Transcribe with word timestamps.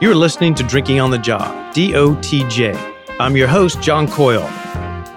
You're 0.00 0.14
listening 0.14 0.54
to 0.54 0.62
Drinking 0.62 1.00
on 1.00 1.10
the 1.10 1.18
Job, 1.18 1.74
DOTJ. 1.74 2.94
I'm 3.18 3.36
your 3.36 3.48
host, 3.48 3.82
John 3.82 4.06
Coyle. 4.06 4.48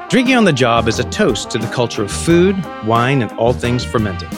Drinking 0.10 0.34
on 0.34 0.44
the 0.44 0.52
Job 0.52 0.88
is 0.88 0.98
a 0.98 1.04
toast 1.04 1.52
to 1.52 1.60
the 1.60 1.68
culture 1.68 2.02
of 2.02 2.12
food, 2.12 2.56
wine, 2.84 3.22
and 3.22 3.32
all 3.34 3.54
things 3.54 3.86
fermenting. 3.86 4.32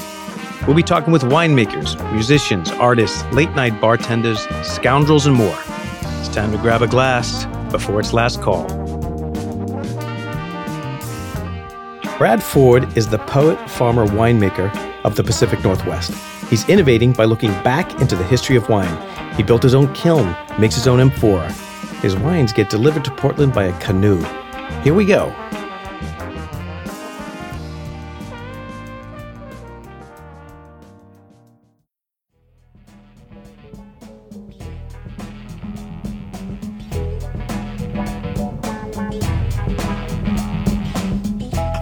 We'll 0.68 0.76
be 0.76 0.84
talking 0.84 1.14
with 1.14 1.22
winemakers, 1.22 1.96
musicians, 2.12 2.70
artists, 2.72 3.24
late 3.32 3.52
night 3.52 3.80
bartenders, 3.80 4.46
scoundrels, 4.64 5.26
and 5.26 5.34
more. 5.38 5.58
It's 6.20 6.28
time 6.28 6.52
to 6.52 6.58
grab 6.58 6.82
a 6.82 6.88
glass 6.88 7.46
before 7.72 8.02
its 8.02 8.12
last 8.12 8.42
call. 8.42 8.68
Brad 12.18 12.44
Ford 12.44 12.98
is 12.98 13.08
the 13.08 13.20
poet, 13.20 13.70
farmer, 13.70 14.06
winemaker 14.06 14.76
of 15.06 15.16
the 15.16 15.24
Pacific 15.24 15.64
Northwest. 15.64 16.12
He's 16.50 16.68
innovating 16.68 17.14
by 17.14 17.24
looking 17.24 17.54
back 17.64 18.02
into 18.02 18.18
the 18.18 18.26
history 18.26 18.58
of 18.58 18.68
wine. 18.68 19.23
He 19.36 19.42
built 19.42 19.64
his 19.64 19.74
own 19.74 19.92
kiln, 19.96 20.36
makes 20.60 20.76
his 20.76 20.88
own 20.88 21.00
amphora. 21.00 21.52
His 22.02 22.16
wines 22.16 22.54
get 22.54 22.70
delivered 22.70 23.04
to 23.06 23.12
Portland 23.12 23.54
by 23.54 23.66
a 23.66 23.80
canoe. 23.80 24.22
Here 24.84 24.94
we 24.94 25.06
go. 25.06 25.34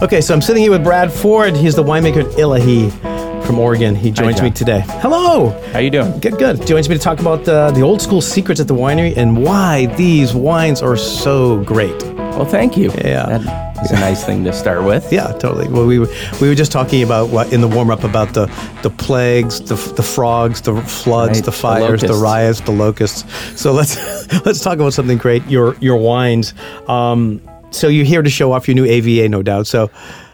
Okay, 0.02 0.22
so 0.22 0.34
I'm 0.34 0.42
sitting 0.42 0.64
here 0.64 0.72
with 0.72 0.84
Brad 0.84 1.12
Ford. 1.12 1.56
He's 1.56 1.76
the 1.76 1.84
winemaker 1.84 2.24
at 2.24 2.38
Illahee 2.38 3.11
from 3.52 3.60
Oregon. 3.60 3.96
He 3.96 4.12
joins 4.12 4.38
John. 4.38 4.46
me 4.46 4.52
today. 4.52 4.82
Hello. 5.02 5.50
How 5.74 5.80
you 5.80 5.90
doing? 5.90 6.18
Good, 6.20 6.38
good. 6.38 6.66
Joins 6.66 6.88
me 6.88 6.96
to 6.96 7.02
talk 7.02 7.20
about 7.20 7.46
uh, 7.50 7.72
the 7.72 7.82
old 7.82 8.02
school 8.02 8.22
secrets 8.22 8.62
at 8.62 8.68
the 8.70 8.74
winery 8.74 9.18
and 9.18 9.44
why 9.44 9.88
these 9.98 10.34
wines 10.34 10.82
are 10.82 10.96
so 10.96 11.62
great. 11.66 12.02
Well, 12.02 12.46
thank 12.46 12.78
you. 12.78 12.92
Yeah. 12.92 13.26
That 13.40 13.84
is 13.84 13.92
a 13.92 13.96
nice 13.96 14.24
thing 14.24 14.46
to 14.46 14.54
start 14.54 14.86
with. 14.86 15.12
Yeah, 15.12 15.34
totally. 15.34 15.68
Well, 15.68 15.86
we 15.86 16.00
were 16.00 16.08
we 16.40 16.48
were 16.48 16.56
just 16.56 16.72
talking 16.72 17.04
about 17.04 17.28
what 17.30 17.52
in 17.52 17.60
the 17.60 17.68
warm 17.68 17.92
up 17.92 18.06
about 18.06 18.34
the 18.34 18.46
the 18.84 18.90
plagues, 18.90 19.60
the 19.60 19.76
the 19.96 20.04
frogs, 20.04 20.62
the 20.62 20.82
floods, 20.84 21.40
Right, 21.40 21.44
the 21.46 21.52
the 21.52 21.58
fires, 21.58 22.00
the, 22.02 22.08
locusts. 22.08 22.24
riots, 22.24 22.62
the 22.62 22.72
locusts. 22.72 23.62
So 23.62 23.74
let's 23.74 23.98
let's 24.46 24.62
talk 24.62 24.76
about 24.76 24.94
something 24.94 25.18
great. 25.18 25.46
Your 25.48 25.76
your 25.82 25.98
wines. 25.98 26.54
Um, 26.88 27.42
so 27.72 27.90
you're 27.90 28.06
here 28.06 28.22
to 28.22 28.30
show 28.30 28.54
off 28.54 28.68
your 28.70 28.76
new 28.76 28.86
AVA, 28.86 29.28
no 29.28 29.44
doubt. 29.44 29.68
So 29.68 29.90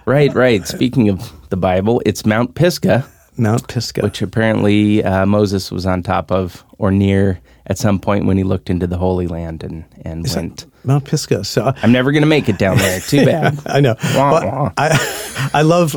Right, 0.07 0.33
right. 0.33 0.65
Speaking 0.65 1.09
of 1.09 1.49
the 1.49 1.57
Bible, 1.57 2.01
it's 2.05 2.25
Mount 2.25 2.55
Pisgah, 2.55 3.05
Mount 3.35 3.67
Pisgah. 3.67 4.03
which 4.03 4.21
apparently 4.21 5.03
uh, 5.03 5.25
Moses 5.25 5.69
was 5.69 5.85
on 5.85 6.01
top 6.01 6.31
of 6.31 6.63
or 6.77 6.91
near 6.91 7.41
at 7.65 7.77
some 7.77 7.99
point 7.99 8.25
when 8.25 8.37
he 8.37 8.45
looked 8.45 8.69
into 8.69 8.87
the 8.87 8.97
Holy 8.97 9.27
Land 9.27 9.65
and, 9.65 9.83
and 10.05 10.25
went. 10.33 10.65
Mount 10.85 11.03
Pisgah. 11.03 11.43
So 11.43 11.73
I'm 11.83 11.91
never 11.91 12.13
going 12.13 12.21
to 12.21 12.27
make 12.27 12.47
it 12.47 12.57
down 12.57 12.77
there. 12.77 13.01
Too 13.01 13.25
bad. 13.25 13.59
I 13.65 13.81
know. 13.81 13.95
Wah, 14.15 14.45
wah. 14.45 14.71
I, 14.77 15.49
I 15.53 15.61
love. 15.63 15.93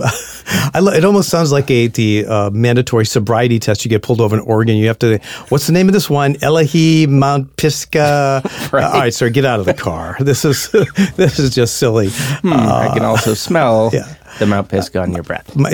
I 0.74 0.80
lo- 0.80 0.92
it 0.92 1.04
almost 1.04 1.28
sounds 1.28 1.52
like 1.52 1.70
a 1.70 1.86
the 1.88 2.26
uh, 2.26 2.50
mandatory 2.50 3.06
sobriety 3.06 3.58
test. 3.58 3.84
You 3.84 3.88
get 3.88 4.02
pulled 4.02 4.20
over 4.20 4.36
in 4.36 4.42
Oregon. 4.42 4.76
You 4.76 4.86
have 4.88 4.98
to. 5.00 5.18
What's 5.48 5.66
the 5.66 5.72
name 5.72 5.88
of 5.88 5.92
this 5.92 6.08
one? 6.10 6.34
Illahee 6.36 7.08
Mount 7.08 7.56
Pisgah. 7.56 8.42
Right. 8.72 8.84
all 8.84 8.92
right, 9.00 9.12
sir, 9.12 9.30
get 9.30 9.44
out 9.44 9.58
of 9.58 9.66
the 9.66 9.74
car. 9.74 10.16
This 10.20 10.44
is 10.44 10.70
this 11.16 11.38
is 11.40 11.54
just 11.54 11.76
silly. 11.78 12.10
Hmm, 12.10 12.52
I 12.52 12.90
can 12.94 13.04
also 13.04 13.34
smell 13.34 13.90
yeah. 13.92 14.14
the 14.38 14.46
Mount 14.46 14.68
Pisgah 14.68 15.00
on 15.02 15.12
your 15.12 15.24
breath. 15.24 15.56
My- 15.56 15.70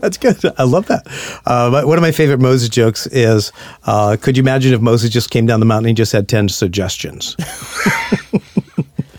That's 0.00 0.18
good. 0.18 0.36
I 0.58 0.64
love 0.64 0.86
that. 0.86 1.06
Uh, 1.46 1.82
one 1.84 1.96
of 1.96 2.02
my 2.02 2.12
favorite 2.12 2.40
Moses 2.40 2.68
jokes 2.68 3.06
is, 3.06 3.50
uh, 3.84 4.16
could 4.20 4.36
you 4.36 4.42
imagine 4.42 4.74
if 4.74 4.80
Moses 4.80 5.10
just 5.10 5.30
came 5.30 5.46
down 5.46 5.60
the 5.60 5.66
mountain 5.66 5.88
and 5.88 5.96
he 5.98 6.00
just 6.00 6.12
had 6.12 6.28
ten 6.28 6.48
suggestions? 6.48 7.34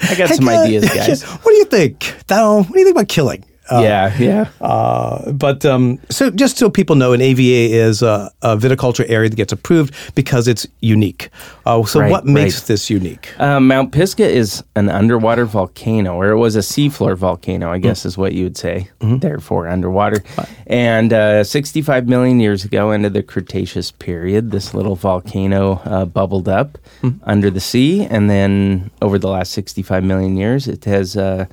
I 0.01 0.15
got 0.15 0.29
some 0.29 0.45
Hey, 0.47 0.55
uh, 0.55 0.61
ideas, 0.61 0.89
guys. 0.89 1.23
What 1.23 1.51
do 1.51 1.57
you 1.57 1.65
think? 1.65 2.15
What 2.59 2.73
do 2.73 2.79
you 2.79 2.85
think 2.85 2.95
about 2.95 3.07
killing? 3.09 3.43
Uh, 3.71 3.81
yeah, 3.81 4.17
yeah. 4.17 4.49
Uh, 4.61 5.31
but 5.31 5.65
um, 5.65 5.99
so 6.09 6.29
just 6.31 6.57
so 6.57 6.69
people 6.69 6.95
know, 6.95 7.13
an 7.13 7.21
AVA 7.21 7.73
is 7.73 8.01
a, 8.01 8.31
a 8.41 8.57
viticulture 8.57 9.05
area 9.09 9.29
that 9.29 9.35
gets 9.35 9.53
approved 9.53 9.93
because 10.15 10.47
it's 10.47 10.67
unique. 10.81 11.29
Uh, 11.65 11.83
so 11.85 11.99
Right, 11.99 12.11
what 12.11 12.25
makes 12.25 12.61
right. 12.61 12.67
this 12.67 12.89
unique? 12.89 13.39
Uh, 13.39 13.59
Mount 13.59 13.91
Pisgah 13.91 14.27
is 14.27 14.63
an 14.75 14.89
underwater 14.89 15.45
volcano, 15.45 16.15
or 16.15 16.29
it 16.31 16.37
was 16.37 16.55
a 16.55 16.59
seafloor 16.59 17.15
volcano, 17.15 17.71
I 17.71 17.77
guess 17.77 18.05
is 18.05 18.17
what 18.17 18.33
you 18.33 18.45
would 18.45 18.57
say, 18.57 18.89
therefore 18.99 19.67
underwater. 19.67 20.23
And 20.67 21.13
uh, 21.13 21.43
65 21.43 22.07
million 22.07 22.39
years 22.39 22.65
ago, 22.65 22.91
into 22.91 23.09
the 23.09 23.21
Cretaceous 23.23 23.91
period, 23.91 24.51
this 24.51 24.73
little 24.73 24.95
volcano 24.95 25.73
uh, 25.85 26.05
bubbled 26.05 26.47
up 26.49 26.77
under 27.23 27.49
the 27.51 27.59
sea. 27.59 28.03
And 28.05 28.29
then 28.29 28.89
over 29.01 29.19
the 29.19 29.29
last 29.29 29.51
65 29.51 30.03
million 30.03 30.37
years, 30.37 30.67
it 30.67 30.85
has 30.85 31.15
uh, 31.17 31.45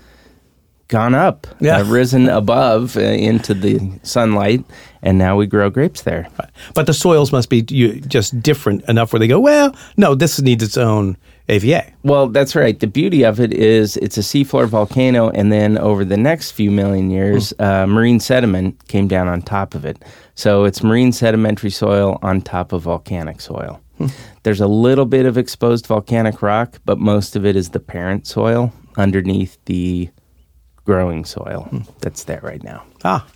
gone 0.88 1.14
up, 1.14 1.46
Yeah. 1.60 1.78
uh, 1.78 1.84
risen 1.84 2.28
above 2.28 2.96
uh, 2.96 3.00
into 3.00 3.54
the 3.54 3.80
sunlight, 4.02 4.64
and 5.02 5.18
now 5.18 5.36
we 5.36 5.46
grow 5.46 5.68
grapes 5.70 6.02
there. 6.02 6.28
But 6.74 6.86
the 6.86 6.94
soils 6.94 7.32
must 7.32 7.48
be 7.50 7.64
you, 7.68 8.00
just 8.00 8.40
different 8.40 8.84
enough 8.88 9.12
where 9.12 9.20
they 9.20 9.28
go, 9.28 9.40
well, 9.40 9.74
no, 9.96 10.14
this 10.14 10.40
needs 10.40 10.62
its 10.62 10.76
own 10.76 11.16
AVA. 11.48 11.92
Well, 12.02 12.28
that's 12.28 12.56
right. 12.56 12.78
The 12.78 12.86
beauty 12.86 13.24
of 13.24 13.38
it 13.40 13.52
is 13.52 13.96
it's 13.98 14.16
a 14.18 14.20
seafloor 14.22 14.66
volcano, 14.66 15.30
and 15.30 15.50
then 15.52 15.78
over 15.78 16.04
the 16.04 16.16
next 16.16 16.52
few 16.52 16.70
million 16.70 17.10
years, 17.10 17.52
uh, 17.58 17.86
marine 17.86 18.20
sediment 18.20 18.86
came 18.88 19.06
down 19.08 19.28
on 19.28 19.42
top 19.42 19.74
of 19.74 19.84
it. 19.84 20.04
So 20.34 20.64
it's 20.64 20.82
marine 20.82 21.12
sedimentary 21.12 21.70
soil 21.70 22.18
on 22.22 22.42
top 22.42 22.72
of 22.72 22.82
volcanic 22.82 23.40
soil. 23.40 23.80
There's 24.42 24.60
a 24.60 24.66
little 24.66 25.06
bit 25.06 25.24
of 25.24 25.38
exposed 25.38 25.86
volcanic 25.86 26.42
rock, 26.42 26.78
but 26.84 26.98
most 26.98 27.34
of 27.34 27.46
it 27.46 27.56
is 27.56 27.70
the 27.70 27.80
parent 27.80 28.26
soil 28.26 28.70
underneath 28.98 29.56
the 29.64 30.10
growing 30.86 31.24
soil 31.26 31.68
that's 32.00 32.24
there 32.24 32.40
right 32.42 32.62
now. 32.62 32.84
Ah. 33.04 33.26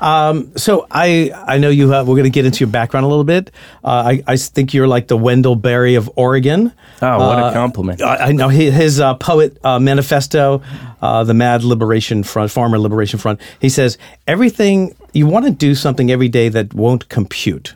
Um, 0.00 0.52
so 0.56 0.86
I 0.90 1.30
I 1.46 1.58
know 1.58 1.68
you 1.70 1.90
have, 1.90 2.06
we're 2.08 2.14
going 2.14 2.24
to 2.24 2.30
get 2.30 2.44
into 2.46 2.60
your 2.60 2.70
background 2.70 3.04
a 3.04 3.08
little 3.08 3.24
bit. 3.24 3.50
Uh, 3.84 3.88
I, 4.06 4.22
I 4.26 4.36
think 4.36 4.72
you're 4.74 4.86
like 4.88 5.08
the 5.08 5.16
Wendell 5.16 5.56
Berry 5.56 5.94
of 5.96 6.10
Oregon. 6.16 6.72
Oh, 7.02 7.18
what 7.18 7.38
Uh, 7.38 7.48
a 7.48 7.52
compliment. 7.52 8.00
I 8.02 8.28
I 8.28 8.32
know 8.32 8.48
his, 8.48 8.74
his 8.74 9.00
uh, 9.00 9.14
poet 9.14 9.58
uh, 9.64 9.78
manifesto, 9.78 10.62
uh, 11.02 11.24
the 11.24 11.34
Mad 11.34 11.62
Liberation 11.64 12.22
Front, 12.22 12.50
Farmer 12.50 12.78
Liberation 12.78 13.18
Front. 13.18 13.40
He 13.60 13.68
says 13.68 13.98
everything 14.26 14.94
you 15.12 15.26
want 15.26 15.44
to 15.46 15.50
do 15.50 15.74
something 15.74 16.10
every 16.10 16.28
day 16.28 16.48
that 16.48 16.72
won't 16.74 17.08
compute. 17.08 17.74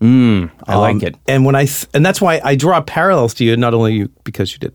I 0.00 0.76
like 0.76 0.96
Um, 0.96 1.02
it. 1.02 1.14
And 1.28 1.44
when 1.46 1.54
I 1.54 1.66
th- 1.66 1.86
and 1.94 2.04
that's 2.04 2.20
why 2.20 2.40
I 2.42 2.56
draw 2.56 2.80
parallels 2.80 3.34
to 3.34 3.44
you, 3.44 3.56
not 3.56 3.72
only 3.74 3.94
you 3.94 4.08
because 4.24 4.52
you 4.52 4.58
did 4.58 4.74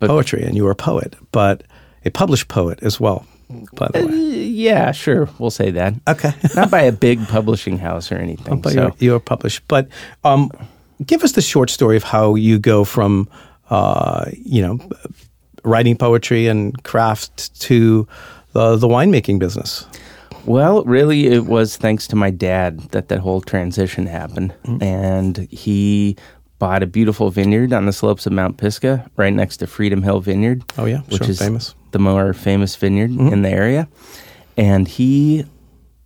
poetry 0.00 0.42
and 0.42 0.56
you 0.56 0.64
were 0.64 0.70
a 0.72 0.74
poet, 0.76 1.14
but 1.32 1.62
a 2.04 2.10
published 2.10 2.48
poet 2.48 2.78
as 2.82 3.00
well. 3.00 3.26
By 3.74 3.88
the 3.92 4.06
way, 4.06 4.14
Yeah, 4.14 4.92
sure. 4.92 5.28
We'll 5.38 5.50
say 5.50 5.70
that. 5.72 5.94
okay. 6.08 6.32
Not 6.54 6.70
by 6.70 6.82
a 6.82 6.92
big 6.92 7.26
publishing 7.28 7.78
house 7.78 8.10
or 8.10 8.16
anything. 8.16 8.60
but 8.60 8.72
so. 8.72 8.82
you're, 8.82 8.92
you're 8.98 9.20
published. 9.20 9.62
But 9.68 9.88
um, 10.24 10.50
give 11.04 11.22
us 11.22 11.32
the 11.32 11.42
short 11.42 11.70
story 11.70 11.96
of 11.96 12.02
how 12.02 12.34
you 12.34 12.58
go 12.58 12.84
from, 12.84 13.28
uh, 13.70 14.30
you 14.32 14.62
know, 14.62 14.78
writing 15.64 15.96
poetry 15.96 16.46
and 16.46 16.82
craft 16.82 17.58
to 17.60 18.06
the, 18.52 18.76
the 18.76 18.88
winemaking 18.88 19.38
business. 19.38 19.86
Well, 20.44 20.82
really, 20.84 21.26
it 21.26 21.44
was 21.46 21.76
thanks 21.76 22.08
to 22.08 22.16
my 22.16 22.30
dad 22.30 22.80
that 22.90 23.08
that 23.08 23.20
whole 23.20 23.40
transition 23.40 24.06
happened. 24.06 24.52
Mm-hmm. 24.64 24.82
And 24.82 25.38
he 25.50 26.16
bought 26.58 26.82
a 26.82 26.86
beautiful 26.86 27.30
vineyard 27.30 27.72
on 27.72 27.86
the 27.86 27.92
slopes 27.92 28.26
of 28.26 28.32
Mount 28.32 28.56
Pisgah, 28.56 29.08
right 29.16 29.32
next 29.32 29.58
to 29.58 29.66
Freedom 29.66 30.02
Hill 30.02 30.20
Vineyard. 30.20 30.64
Oh, 30.78 30.84
yeah, 30.84 31.00
which 31.02 31.22
sure, 31.22 31.30
is 31.30 31.38
famous. 31.38 31.74
Mm-hmm. 31.98 32.04
the 32.04 32.10
more 32.10 32.32
famous 32.32 32.76
vineyard 32.76 33.10
in 33.10 33.42
the 33.42 33.50
area. 33.50 33.88
And 34.56 34.86
he 34.88 35.44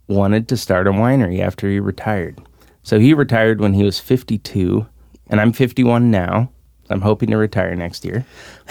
wanted 0.09 0.49
to 0.49 0.57
start 0.57 0.87
a 0.87 0.93
winery 0.93 1.41
after 1.41 1.69
he 1.69 1.81
retired. 1.81 2.39
So 2.83 3.01
he 3.01 3.15
retired 3.15 3.61
when 3.61 3.75
he 3.75 3.83
was 3.83 3.99
52, 3.99 4.87
and 5.29 5.41
I'm 5.41 5.53
51 5.53 6.11
now. 6.11 6.51
I'm 6.89 7.01
hoping 7.01 7.31
to 7.31 7.37
retire 7.37 7.75
next 7.75 8.05
year. 8.05 8.25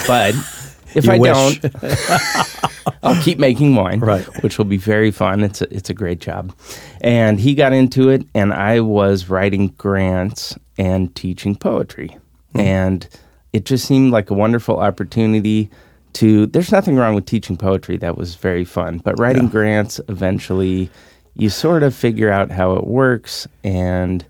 But 0.08 0.34
if 0.96 1.10
I 1.10 1.18
wish. 1.20 1.60
don't, 1.60 1.76
I'll 3.04 3.22
keep 3.22 3.38
making 3.40 3.76
wine, 3.76 4.00
Right. 4.00 4.24
Which 4.42 4.58
will 4.58 4.66
be 4.66 4.78
very 4.78 5.12
fun. 5.12 5.44
It's 5.44 5.62
a, 5.62 5.74
it's 5.76 5.90
a 5.90 5.94
great 5.94 6.20
job, 6.20 6.56
and 7.02 7.40
he 7.40 7.54
got 7.56 7.74
into 7.74 8.08
it, 8.10 8.26
and 8.34 8.54
I 8.54 8.80
was 8.80 9.30
writing 9.30 9.74
grants 9.78 10.58
and 10.78 11.14
teaching 11.14 11.56
poetry, 11.58 12.18
and 12.54 13.06
it 13.52 13.66
just 13.66 13.86
seemed 13.86 14.14
like 14.14 14.30
a 14.30 14.34
wonderful 14.34 14.80
opportunity 14.80 15.70
to. 16.16 16.46
There's 16.48 16.72
nothing 16.72 16.96
wrong 16.96 17.16
with 17.16 17.26
teaching 17.26 17.58
poetry. 17.58 17.98
That 17.98 18.18
was 18.18 18.36
very 18.36 18.66
fun, 18.66 19.00
but 19.00 19.20
writing 19.20 19.48
grants 19.48 20.00
eventually, 20.10 20.90
you 21.36 21.50
sort 21.50 21.84
of 21.84 21.94
figure 21.96 22.32
out 22.32 22.52
how 22.52 22.74
it 22.74 22.88
works, 22.88 23.48
and 23.64 24.26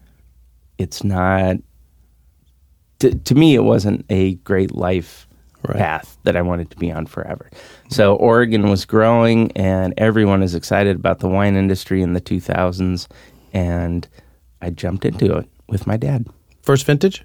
it's 0.78 1.04
not. 1.04 1.58
To, 3.00 3.14
to 3.14 3.36
me, 3.36 3.56
it 3.56 3.64
wasn't 3.64 4.06
a 4.10 4.36
great 4.36 4.74
life 4.76 5.28
Right. 5.68 5.78
path 5.78 6.18
that 6.26 6.36
I 6.36 6.44
wanted 6.44 6.70
to 6.72 6.78
be 6.78 6.92
on 6.92 7.08
forever. 7.08 7.50
So 7.90 8.16
Oregon 8.18 8.70
was 8.70 8.86
growing, 8.86 9.52
and 9.54 9.96
everyone 9.98 10.44
is 10.44 10.54
excited 10.54 10.96
about 10.96 11.20
the 11.20 11.28
wine 11.28 11.56
industry 11.56 12.04
in 12.04 12.14
the 12.14 12.22
2000s, 12.22 13.08
and 13.52 14.08
I 14.62 14.70
jumped 14.70 15.06
into 15.06 15.36
it 15.38 15.50
with 15.68 15.88
my 15.88 15.98
dad. 15.98 16.28
first 16.62 16.86
vintage? 16.86 17.24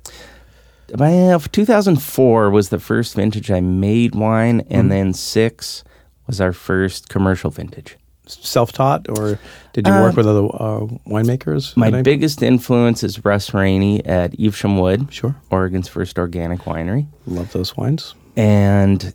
Well, 0.94 1.40
2004 1.40 2.50
was 2.50 2.69
the 2.70 2.81
first 2.81 3.14
vintage 3.14 3.50
I 3.50 3.60
made 3.60 4.14
wine, 4.14 4.60
and 4.70 4.82
Mm-hmm. 4.82 4.88
then 4.88 5.12
six 5.12 5.84
was 6.26 6.40
our 6.40 6.52
first 6.52 7.08
commercial 7.08 7.50
vintage. 7.50 7.96
Self 8.26 8.70
taught, 8.70 9.08
or 9.08 9.40
did 9.72 9.87
you 9.88 9.92
work 9.92 10.14
with 10.16 10.26
other 10.28 10.44
uh, 10.44 10.87
winemakers? 11.08 11.76
My 11.76 12.00
biggest 12.02 12.42
influence 12.42 13.02
is 13.02 13.25
Russ 13.25 13.52
Raney 13.52 14.04
at 14.06 14.38
Evesham 14.38 14.78
Wood, 14.78 15.12
Sure. 15.12 15.34
Oregon's 15.50 15.88
first 15.88 16.16
organic 16.19 16.60
winery. 16.60 17.08
Love 17.26 17.52
those 17.52 17.76
wines. 17.76 18.14
and 18.36 19.12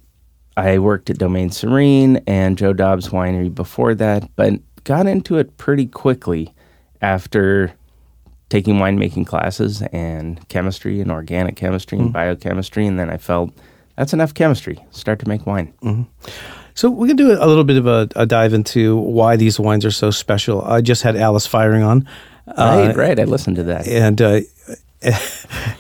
I 0.58 0.80
worked 0.80 1.10
at 1.10 1.18
Domaine 1.18 1.50
Serene 1.50 2.18
and 2.28 2.58
Joe 2.58 2.72
Dobbs 2.74 3.10
Winery 3.10 3.54
before 3.54 3.94
that, 3.96 4.30
but 4.38 4.54
got 4.86 5.06
into 5.08 5.38
it 5.38 5.58
pretty 5.58 5.86
quickly 5.86 6.54
after 7.02 7.74
taking 8.50 8.76
winemaking 8.76 9.26
classes 9.26 9.82
and 9.92 10.48
chemistry 10.50 11.02
and 11.02 11.12
organic 11.12 11.56
chemistry 11.56 11.98
and 12.00 12.14
biochemistry, 12.14 12.86
and 12.86 13.00
then 13.00 13.10
I 13.10 13.18
felt 13.18 13.52
that's 13.96 14.14
enough 14.14 14.34
chemistry. 14.34 14.84
Start 14.92 15.20
to 15.20 15.28
make 15.28 15.46
wine. 15.46 15.74
So 16.74 16.90
we 16.90 17.08
can 17.08 17.16
do 17.18 17.32
a 17.32 17.48
little 17.48 17.64
bit 17.64 17.78
of 17.78 17.88
a, 17.88 18.08
a 18.16 18.26
dive 18.26 18.54
into 18.54 18.98
why 18.98 19.36
these 19.38 19.60
wines 19.60 19.86
are 19.86 19.92
so 19.92 20.12
special. 20.12 20.62
I 20.64 20.82
just 20.82 21.04
had 21.04 21.16
Alice 21.16 21.48
Feiring 21.48 21.86
on, 21.88 22.08
right, 22.58 22.96
right. 22.96 23.20
I 23.20 23.24
listened 23.24 23.56
to 23.56 23.64
that. 23.64 23.88
and 23.88 24.22
uh, 24.22 24.42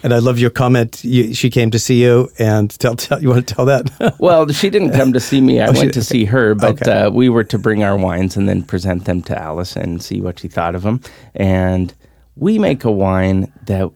and 0.03 0.13
I 0.13 0.19
love 0.19 0.39
your 0.39 0.49
comment. 0.51 1.03
You, 1.03 1.33
she 1.33 1.49
came 1.49 1.71
to 1.71 1.79
see 1.79 2.01
you, 2.03 2.29
and 2.39 2.69
tell, 2.79 2.95
tell 2.95 3.21
you 3.21 3.29
want 3.29 3.47
to 3.47 3.53
tell 3.55 3.65
that. 3.65 4.15
Well, 4.19 4.47
she 4.49 4.69
didn't 4.69 4.91
come 4.91 5.13
to 5.13 5.19
see 5.19 5.41
me. 5.41 5.59
I 5.61 5.67
Oh, 5.67 5.73
she- 5.73 5.79
went 5.79 5.93
to 5.95 6.03
see 6.03 6.25
her, 6.25 6.55
but 6.55 6.81
Okay. 6.81 6.91
uh, 6.91 7.09
we 7.09 7.27
were 7.29 7.43
to 7.45 7.57
bring 7.57 7.83
our 7.83 7.97
wines 7.97 8.37
and 8.37 8.47
then 8.47 8.63
present 8.63 9.05
them 9.05 9.21
to 9.23 9.37
Alice 9.39 9.75
and 9.75 10.01
see 10.01 10.21
what 10.21 10.39
she 10.39 10.47
thought 10.47 10.75
of 10.75 10.83
them. 10.83 11.01
And 11.33 11.93
we 12.35 12.59
make 12.59 12.83
a 12.83 12.91
wine 12.91 13.51
that 13.65 13.89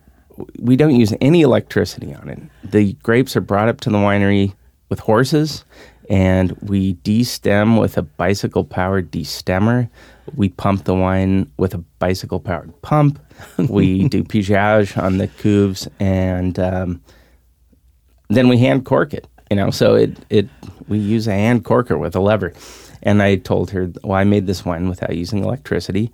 we 0.60 0.76
don't 0.76 0.96
use 0.96 1.14
any 1.20 1.42
electricity 1.42 2.14
on 2.14 2.30
it. 2.30 2.40
The 2.64 2.94
grapes 3.04 3.36
are 3.36 3.42
brought 3.42 3.68
up 3.68 3.82
to 3.82 3.90
the 3.90 3.98
winery 3.98 4.54
with 4.90 5.00
horses, 5.00 5.66
and 6.10 6.52
we 6.62 6.96
destem 6.96 7.80
with 7.80 7.98
a 7.98 8.02
bicycle 8.02 8.64
powered 8.64 9.12
destemmer. 9.12 9.90
We 10.36 10.50
pump 10.50 10.86
the 10.86 10.96
wine 10.96 11.52
with 11.58 11.74
a 11.74 11.78
bicycle 11.78 12.40
powered 12.40 12.80
pump. 12.82 13.20
We 13.70 14.10
do 14.10 14.24
pigeage 14.24 15.02
on 15.02 15.18
the 15.18 15.28
cuves, 15.28 15.88
and 16.00 16.60
um, 16.60 17.02
then 18.30 18.50
we 18.50 18.58
hand 18.58 18.86
cork 18.86 19.14
it. 19.14 19.28
You 19.50 19.56
know, 19.56 19.72
so 19.72 19.96
it 19.96 20.18
it 20.30 20.50
we 20.88 21.00
use 21.00 21.28
a 21.28 21.32
hand 21.34 21.64
corker 21.64 21.98
with 21.98 22.16
a 22.16 22.20
lever. 22.20 22.54
And 23.02 23.22
I 23.22 23.38
told 23.38 23.72
her, 23.72 23.90
well, 24.04 24.18
I 24.18 24.26
made 24.26 24.46
this 24.46 24.66
wine 24.66 24.90
without 24.90 25.16
using 25.16 25.42
electricity, 25.42 26.12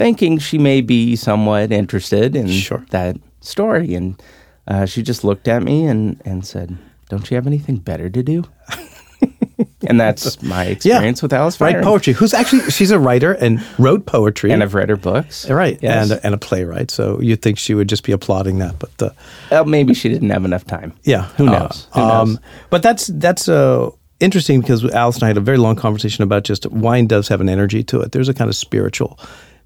thinking 0.00 0.38
she 0.38 0.56
may 0.58 0.80
be 0.80 1.14
somewhat 1.16 1.70
interested 1.72 2.34
in 2.34 2.48
Sure. 2.48 2.84
that 2.90 3.16
story. 3.40 3.94
And 3.94 4.22
uh, 4.66 4.86
she 4.86 5.02
just 5.02 5.24
looked 5.24 5.46
at 5.48 5.62
me 5.62 5.84
and 5.86 6.16
and 6.24 6.46
said, 6.46 6.76
"Don't 7.10 7.30
you 7.30 7.34
have 7.34 7.46
anything 7.46 7.76
better 7.76 8.08
to 8.08 8.22
do?" 8.22 8.44
and 9.86 10.00
that's 10.00 10.42
my 10.42 10.64
experience 10.66 11.22
with 11.22 11.32
Alice 11.32 11.60
Write 11.60 11.82
poetry. 11.84 12.12
Who's 12.14 12.32
actually 12.34 12.70
she's 12.70 12.90
a 12.90 12.98
writer 12.98 13.32
and 13.32 13.60
wrote 13.78 14.06
poetry. 14.06 14.50
And 14.52 14.62
I've 14.62 14.74
read 14.74 14.88
her 14.88 14.96
books. 14.96 15.48
right, 15.50 15.78
Yes. 15.82 16.10
and 16.10 16.20
and 16.24 16.34
a 16.34 16.38
playwright. 16.38 16.90
So 16.90 17.20
you'd 17.20 17.42
think 17.42 17.58
she 17.58 17.74
would 17.74 17.88
just 17.90 18.04
be 18.04 18.12
applauding 18.12 18.58
that, 18.58 18.78
but 18.78 19.02
uh, 19.02 19.10
Well, 19.50 19.64
maybe 19.66 19.92
she 19.94 20.08
didn't 20.08 20.30
have 20.30 20.44
enough 20.44 20.64
time. 20.64 20.92
Yeah, 21.04 21.24
Who 21.36 21.46
uh, 21.48 21.58
knows? 21.58 21.86
Who 21.94 22.00
knows? 22.00 22.38
but 22.70 22.82
that's 22.82 23.08
that's 23.08 23.48
uh, 23.48 23.90
interesting 24.20 24.60
because 24.60 24.84
Alice 24.94 25.16
and 25.16 25.24
I 25.24 25.28
had 25.28 25.36
a 25.38 25.40
very 25.44 25.58
long 25.58 25.76
conversation 25.76 26.24
about 26.24 26.44
just 26.44 26.66
wine 26.70 27.06
does 27.06 27.28
have 27.28 27.40
an 27.42 27.48
energy 27.48 27.82
to 27.84 28.00
it. 28.02 28.12
There's 28.12 28.28
a 28.28 28.34
kind 28.34 28.48
of 28.48 28.56
spiritual 28.56 29.18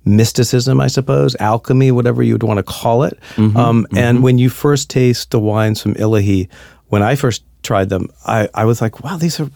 mysticism, 0.04 0.80
I 0.80 0.88
suppose, 0.88 1.36
alchemy, 1.40 1.90
whatever 1.90 2.22
you 2.22 2.34
would 2.34 2.42
want 2.42 2.58
to 2.58 2.62
call 2.62 3.04
it. 3.04 3.18
Mm-hmm, 3.36 3.56
um, 3.56 3.86
And 3.96 4.22
when 4.22 4.38
you 4.38 4.50
first 4.50 4.90
taste 4.90 5.30
the 5.30 5.40
wines 5.40 5.80
from 5.80 5.94
Illahee, 5.94 6.48
when 6.88 7.02
I 7.02 7.16
first 7.16 7.42
tried 7.62 7.88
them, 7.88 8.08
I, 8.26 8.48
I 8.54 8.64
was 8.64 8.80
like, 8.80 9.02
wow, 9.02 9.16
these 9.16 9.40
are 9.40 9.50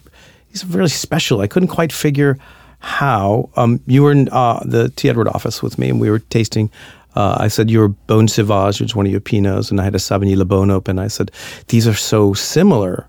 these 0.51 0.63
are 0.63 0.67
really 0.67 0.89
special. 0.89 1.41
I 1.41 1.47
couldn't 1.47 1.69
quite 1.69 1.93
figure 1.93 2.37
how. 2.79 3.49
Um, 3.55 3.79
you 3.85 4.03
were 4.03 4.11
in 4.11 4.29
uh, 4.29 4.61
the 4.65 4.89
T. 4.89 5.09
Edward 5.09 5.27
office 5.27 5.61
with 5.61 5.77
me, 5.77 5.89
and 5.89 5.99
we 5.99 6.09
were 6.09 6.19
tasting. 6.19 6.71
Uh, 7.15 7.37
I 7.39 7.47
said 7.47 7.69
your 7.69 7.89
Bone 7.89 8.27
Sauvage, 8.27 8.79
which 8.79 8.91
is 8.91 8.95
one 8.95 9.05
of 9.05 9.11
your 9.11 9.21
Pinots, 9.21 9.71
and 9.71 9.79
I 9.79 9.83
had 9.83 9.95
a 9.95 9.99
Savigny-lès-Beaune 9.99 10.71
open. 10.71 10.99
I 10.99 11.07
said 11.07 11.31
these 11.67 11.87
are 11.87 11.93
so 11.93 12.33
similar 12.33 13.07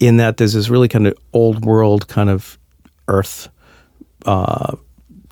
in 0.00 0.16
that 0.18 0.36
there's 0.36 0.52
this 0.52 0.68
really 0.68 0.88
kind 0.88 1.06
of 1.06 1.14
old 1.32 1.64
world 1.64 2.08
kind 2.08 2.30
of 2.30 2.58
earth 3.08 3.48
uh, 4.26 4.76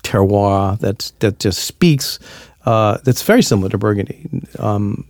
terroir 0.07 0.79
that's 0.79 1.11
that 1.19 1.39
just 1.39 1.63
speaks. 1.65 2.19
Uh, 2.65 2.97
that's 3.03 3.23
very 3.23 3.41
similar 3.41 3.69
to 3.69 3.77
Burgundy. 3.77 4.27
Um, 4.59 5.07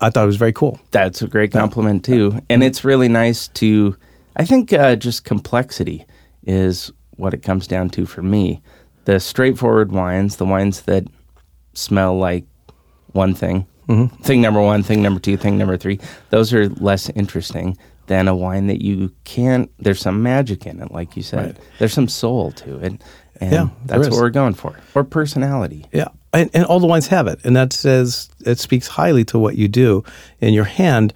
I 0.00 0.10
thought 0.10 0.24
it 0.24 0.26
was 0.26 0.36
very 0.36 0.52
cool. 0.52 0.80
That's 0.90 1.22
a 1.22 1.28
great 1.28 1.52
compliment 1.52 2.04
too, 2.04 2.40
and 2.48 2.62
it's 2.62 2.84
really 2.84 3.08
nice 3.08 3.48
to. 3.48 3.96
I 4.36 4.44
think 4.44 4.72
uh, 4.72 4.96
just 4.96 5.24
complexity 5.24 6.04
is 6.44 6.92
what 7.16 7.32
it 7.34 7.42
comes 7.42 7.66
down 7.66 7.90
to 7.90 8.04
for 8.06 8.22
me. 8.22 8.60
The 9.04 9.20
straightforward 9.20 9.92
wines, 9.92 10.36
the 10.36 10.44
wines 10.44 10.82
that 10.82 11.04
smell 11.74 12.18
like 12.18 12.44
one 13.12 13.34
thing, 13.34 13.66
thing 14.22 14.40
number 14.40 14.60
one, 14.60 14.82
thing 14.82 15.02
number 15.02 15.20
two, 15.20 15.36
thing 15.36 15.56
number 15.58 15.76
three. 15.76 16.00
Those 16.30 16.52
are 16.52 16.68
less 16.70 17.08
interesting 17.10 17.76
than 18.06 18.28
a 18.28 18.34
wine 18.34 18.66
that 18.66 18.82
you 18.82 19.12
can't. 19.24 19.70
There's 19.78 20.00
some 20.00 20.22
magic 20.22 20.66
in 20.66 20.80
it, 20.80 20.90
like 20.90 21.16
you 21.16 21.22
said. 21.22 21.46
Right. 21.46 21.56
There's 21.78 21.92
some 21.92 22.08
soul 22.08 22.50
to 22.52 22.78
it, 22.78 23.00
and 23.40 23.52
Yeah, 23.52 23.68
that's 23.86 24.08
what 24.08 24.18
we're 24.20 24.30
going 24.30 24.54
for, 24.54 24.74
or 24.94 25.04
personality. 25.04 25.86
Yeah, 25.92 26.08
and, 26.32 26.50
and 26.54 26.64
all 26.64 26.80
the 26.80 26.86
wines 26.86 27.06
have 27.08 27.26
it, 27.26 27.40
and 27.44 27.54
that 27.56 27.72
says 27.72 28.28
it 28.46 28.58
speaks 28.58 28.86
highly 28.86 29.24
to 29.26 29.38
what 29.38 29.56
you 29.56 29.68
do 29.68 30.04
in 30.40 30.54
your 30.54 30.64
hand. 30.64 31.12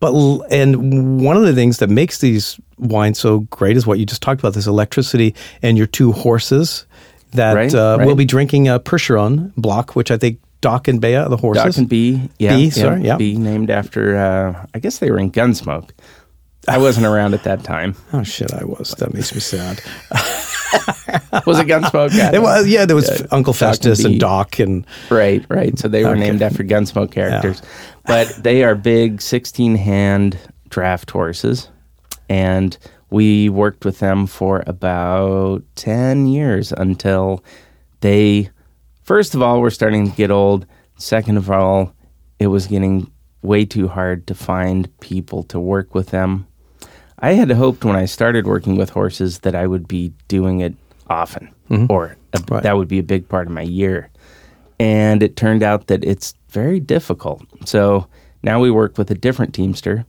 But 0.00 0.12
and 0.50 1.20
one 1.22 1.36
of 1.36 1.42
the 1.42 1.52
things 1.54 1.78
that 1.78 1.90
makes 1.90 2.18
these 2.18 2.58
wines 2.78 3.18
so 3.18 3.40
great 3.50 3.76
is 3.76 3.86
what 3.86 3.98
you 3.98 4.06
just 4.06 4.22
talked 4.22 4.40
about: 4.40 4.54
this 4.54 4.66
electricity 4.66 5.34
and 5.62 5.76
your 5.76 5.86
two 5.86 6.12
horses 6.12 6.86
that 7.32 7.54
Right, 7.54 7.74
uh, 7.74 7.96
right. 7.98 8.06
will 8.06 8.16
be 8.16 8.24
drinking 8.24 8.66
a 8.68 8.80
Percheron 8.80 9.52
block, 9.56 9.94
which 9.94 10.10
I 10.10 10.16
think 10.16 10.40
Doc 10.62 10.88
and 10.88 11.00
Bea, 11.00 11.24
the 11.28 11.36
horses. 11.36 11.62
Doc 11.64 11.76
and 11.76 11.88
B, 11.88 12.28
yeah, 12.38 12.56
Bee, 12.56 12.64
yeah, 12.64 12.70
sorry, 12.70 13.02
yeah. 13.02 13.16
Bee 13.16 13.36
named 13.36 13.70
after. 13.70 14.16
Uh, 14.16 14.66
I 14.74 14.78
guess 14.78 14.98
they 14.98 15.10
were 15.10 15.18
in 15.18 15.30
Gunsmoke. 15.30 15.90
I 16.68 16.78
wasn't 16.78 17.06
around 17.06 17.34
at 17.34 17.44
that 17.44 17.62
time. 17.64 17.94
Oh 18.12 18.22
shit, 18.22 18.52
I 18.52 18.64
was. 18.64 18.90
That 18.98 19.14
makes 19.14 19.32
me 19.34 19.40
sad. 19.40 19.80
Was 21.46 21.58
it 21.58 21.66
Gunsmoke? 21.66 22.14
Yeah, 22.14 22.30
It 22.34 22.42
was, 22.42 22.68
yeah, 22.68 22.84
there 22.84 22.96
was 22.96 23.08
Yeah, 23.08 23.26
Uncle 23.30 23.52
Doc 23.52 23.60
and 23.62 23.68
Festus 23.70 24.04
and 24.04 24.20
Doc 24.20 24.58
and 24.58 24.86
Right, 25.10 25.44
right. 25.48 25.78
So 25.78 25.88
they 25.88 26.04
were 26.04 26.10
Okay. 26.10 26.20
named 26.20 26.42
after 26.42 26.62
Gunsmoke 26.64 27.10
characters. 27.12 27.62
But 28.06 28.42
they 28.42 28.62
are 28.64 28.74
big 28.74 29.20
16 29.22 29.76
hand 29.76 30.38
draft 30.68 31.10
horses. 31.10 31.68
And 32.28 32.76
we 33.10 33.48
worked 33.48 33.84
with 33.84 33.98
them 33.98 34.26
for 34.26 34.62
about 34.66 35.62
10 35.74 36.26
years 36.26 36.72
until 36.72 37.42
they, 38.00 38.50
first 39.02 39.34
of 39.34 39.42
all, 39.42 39.60
were 39.60 39.70
starting 39.70 40.08
to 40.10 40.16
get 40.16 40.30
old. 40.30 40.66
Second 40.96 41.36
of 41.36 41.50
all, 41.50 41.92
it 42.38 42.46
was 42.48 42.66
getting 42.66 43.10
way 43.42 43.64
too 43.64 43.88
hard 43.88 44.26
to 44.28 44.34
find 44.34 44.88
people 45.00 45.42
to 45.44 45.58
work 45.58 45.94
with 45.94 46.10
them. 46.10 46.46
I 47.22 47.32
had 47.34 47.50
hoped 47.50 47.84
when 47.84 47.96
I 47.96 48.06
started 48.06 48.46
working 48.46 48.76
with 48.76 48.90
horses 48.90 49.40
that 49.40 49.54
I 49.54 49.66
would 49.66 49.86
be 49.86 50.12
doing 50.28 50.60
it 50.60 50.74
often, 51.08 51.50
or 51.88 52.16
a, 52.32 52.40
Right. 52.48 52.62
that 52.62 52.76
would 52.76 52.88
be 52.88 52.98
a 52.98 53.02
big 53.02 53.28
part 53.28 53.46
of 53.46 53.52
my 53.52 53.62
year. 53.62 54.08
And 54.78 55.22
it 55.22 55.36
turned 55.36 55.62
out 55.62 55.88
that 55.88 56.02
it's 56.04 56.34
very 56.48 56.80
difficult. 56.80 57.42
So 57.66 58.06
now 58.42 58.60
we 58.60 58.70
work 58.70 58.96
with 58.96 59.10
a 59.10 59.14
different 59.14 59.52
teamster, 59.52 60.06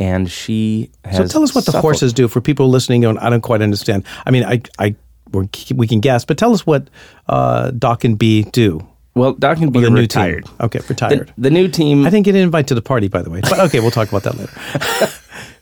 and 0.00 0.28
she 0.30 0.90
has. 1.04 1.16
So 1.18 1.26
tell 1.28 1.42
us 1.44 1.54
what 1.54 1.66
the 1.66 1.80
horses 1.80 2.12
do 2.12 2.26
for 2.26 2.40
people 2.40 2.68
listening. 2.68 3.04
And 3.04 3.18
I 3.18 3.30
don't 3.30 3.42
quite 3.42 3.62
understand. 3.62 4.04
I 4.26 4.30
mean, 4.32 4.44
I, 4.44 4.62
I, 4.78 4.96
we're, 5.32 5.46
we 5.74 5.86
can 5.86 6.00
guess, 6.00 6.24
but 6.24 6.36
tell 6.38 6.52
us 6.52 6.66
what 6.66 6.88
uh, 7.28 7.70
Doc 7.70 8.02
and 8.04 8.18
B 8.18 8.42
do. 8.44 8.84
Well, 9.14 9.32
Doc 9.34 9.58
and 9.58 9.72
B 9.72 9.80
The 9.80 9.86
are 9.86 9.90
new 9.90 10.00
retired. 10.00 10.46
team. 10.46 10.54
Okay, 10.60 10.78
The, 10.80 10.86
retired. 10.88 11.34
the 11.38 11.50
new 11.50 11.68
team. 11.68 12.06
I 12.06 12.10
didn't 12.10 12.24
get 12.24 12.34
an 12.34 12.40
invite 12.42 12.66
to 12.68 12.74
the 12.74 12.82
party, 12.82 13.08
by 13.08 13.22
the 13.22 13.30
way. 13.30 13.40
But 13.42 13.60
okay, 13.60 13.78
we'll 13.80 13.90
talk 13.90 14.08
about 14.08 14.22
that 14.24 14.36
later. 14.36 14.52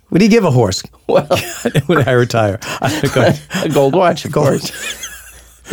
What 0.08 0.18
do 0.18 0.24
you 0.24 0.30
give 0.30 0.44
a 0.44 0.50
horse 0.50 0.82
well, 1.06 1.26
when 1.86 2.08
I 2.08 2.12
retire? 2.12 2.58
A 2.82 3.68
gold 3.72 3.94
watch, 3.94 4.24
of 4.24 4.32
Gold. 4.32 4.60
course. 4.60 5.04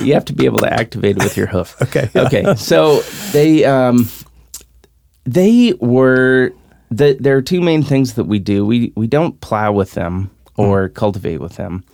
You 0.01 0.13
have 0.13 0.25
to 0.25 0.33
be 0.33 0.43
able 0.43 0.57
to 0.59 0.73
activate 0.73 1.15
it 1.15 1.23
with 1.23 1.37
your 1.37 1.47
hoof. 1.47 1.81
Okay. 1.81 2.09
Okay. 2.13 2.55
So 2.55 2.99
they 3.31 3.63
um, 3.63 4.09
they 5.23 5.73
were 5.79 6.51
the, 6.91 7.15
there 7.17 7.37
are 7.37 7.41
two 7.41 7.61
main 7.61 7.81
things 7.81 8.15
that 8.15 8.25
we 8.25 8.37
do. 8.39 8.65
We 8.65 8.91
we 8.97 9.07
don't 9.07 9.39
plow 9.39 9.71
with 9.71 9.91
them 9.93 10.31
or 10.57 10.89
cultivate 10.89 11.39
with 11.39 11.55
them. 11.55 11.85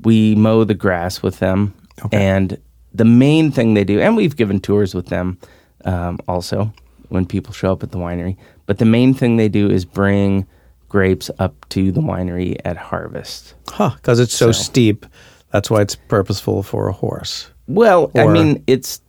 We 0.00 0.34
mow 0.36 0.64
the 0.64 0.72
grass 0.72 1.22
with 1.22 1.38
them, 1.38 1.74
and 2.12 2.56
the 2.94 3.04
main 3.04 3.50
thing 3.52 3.74
they 3.74 3.84
do, 3.84 4.00
and 4.00 4.16
we've 4.16 4.36
given 4.36 4.58
tours 4.60 4.94
with 4.94 5.08
them 5.08 5.38
um, 5.84 6.18
also 6.26 6.72
when 7.10 7.26
people 7.26 7.52
show 7.52 7.72
up 7.72 7.82
at 7.82 7.90
the 7.90 7.98
winery. 7.98 8.38
But 8.64 8.78
the 8.78 8.86
main 8.86 9.12
thing 9.12 9.36
they 9.36 9.50
do 9.50 9.68
is 9.68 9.84
bring 9.84 10.46
grapes 10.90 11.30
up 11.38 11.66
to 11.70 11.90
the 11.90 12.02
winery 12.02 12.58
at 12.66 12.76
harvest. 12.76 13.54
Huh, 13.68 13.92
because 13.96 14.20
it's 14.20 14.34
so, 14.34 14.52
steep. 14.52 15.06
That's 15.52 15.70
why 15.70 15.80
it's 15.80 15.96
purposeful 15.96 16.62
for 16.62 16.88
a 16.88 16.92
horse. 16.92 17.48
Well, 17.66 18.10
I 18.14 18.26
mean, 18.26 18.62
it's 18.66 19.00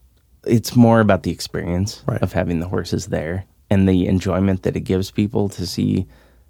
it's 0.46 0.76
more 0.76 1.02
about 1.02 1.24
the 1.24 1.32
experience 1.32 2.02
Right. 2.08 2.22
of 2.22 2.32
having 2.34 2.60
the 2.62 2.68
horses 2.68 3.08
there 3.08 3.46
and 3.70 3.88
the 3.88 4.08
enjoyment 4.08 4.64
that 4.64 4.76
it 4.78 4.82
gives 4.82 5.12
people 5.12 5.50
to 5.50 5.68
see. 5.68 6.08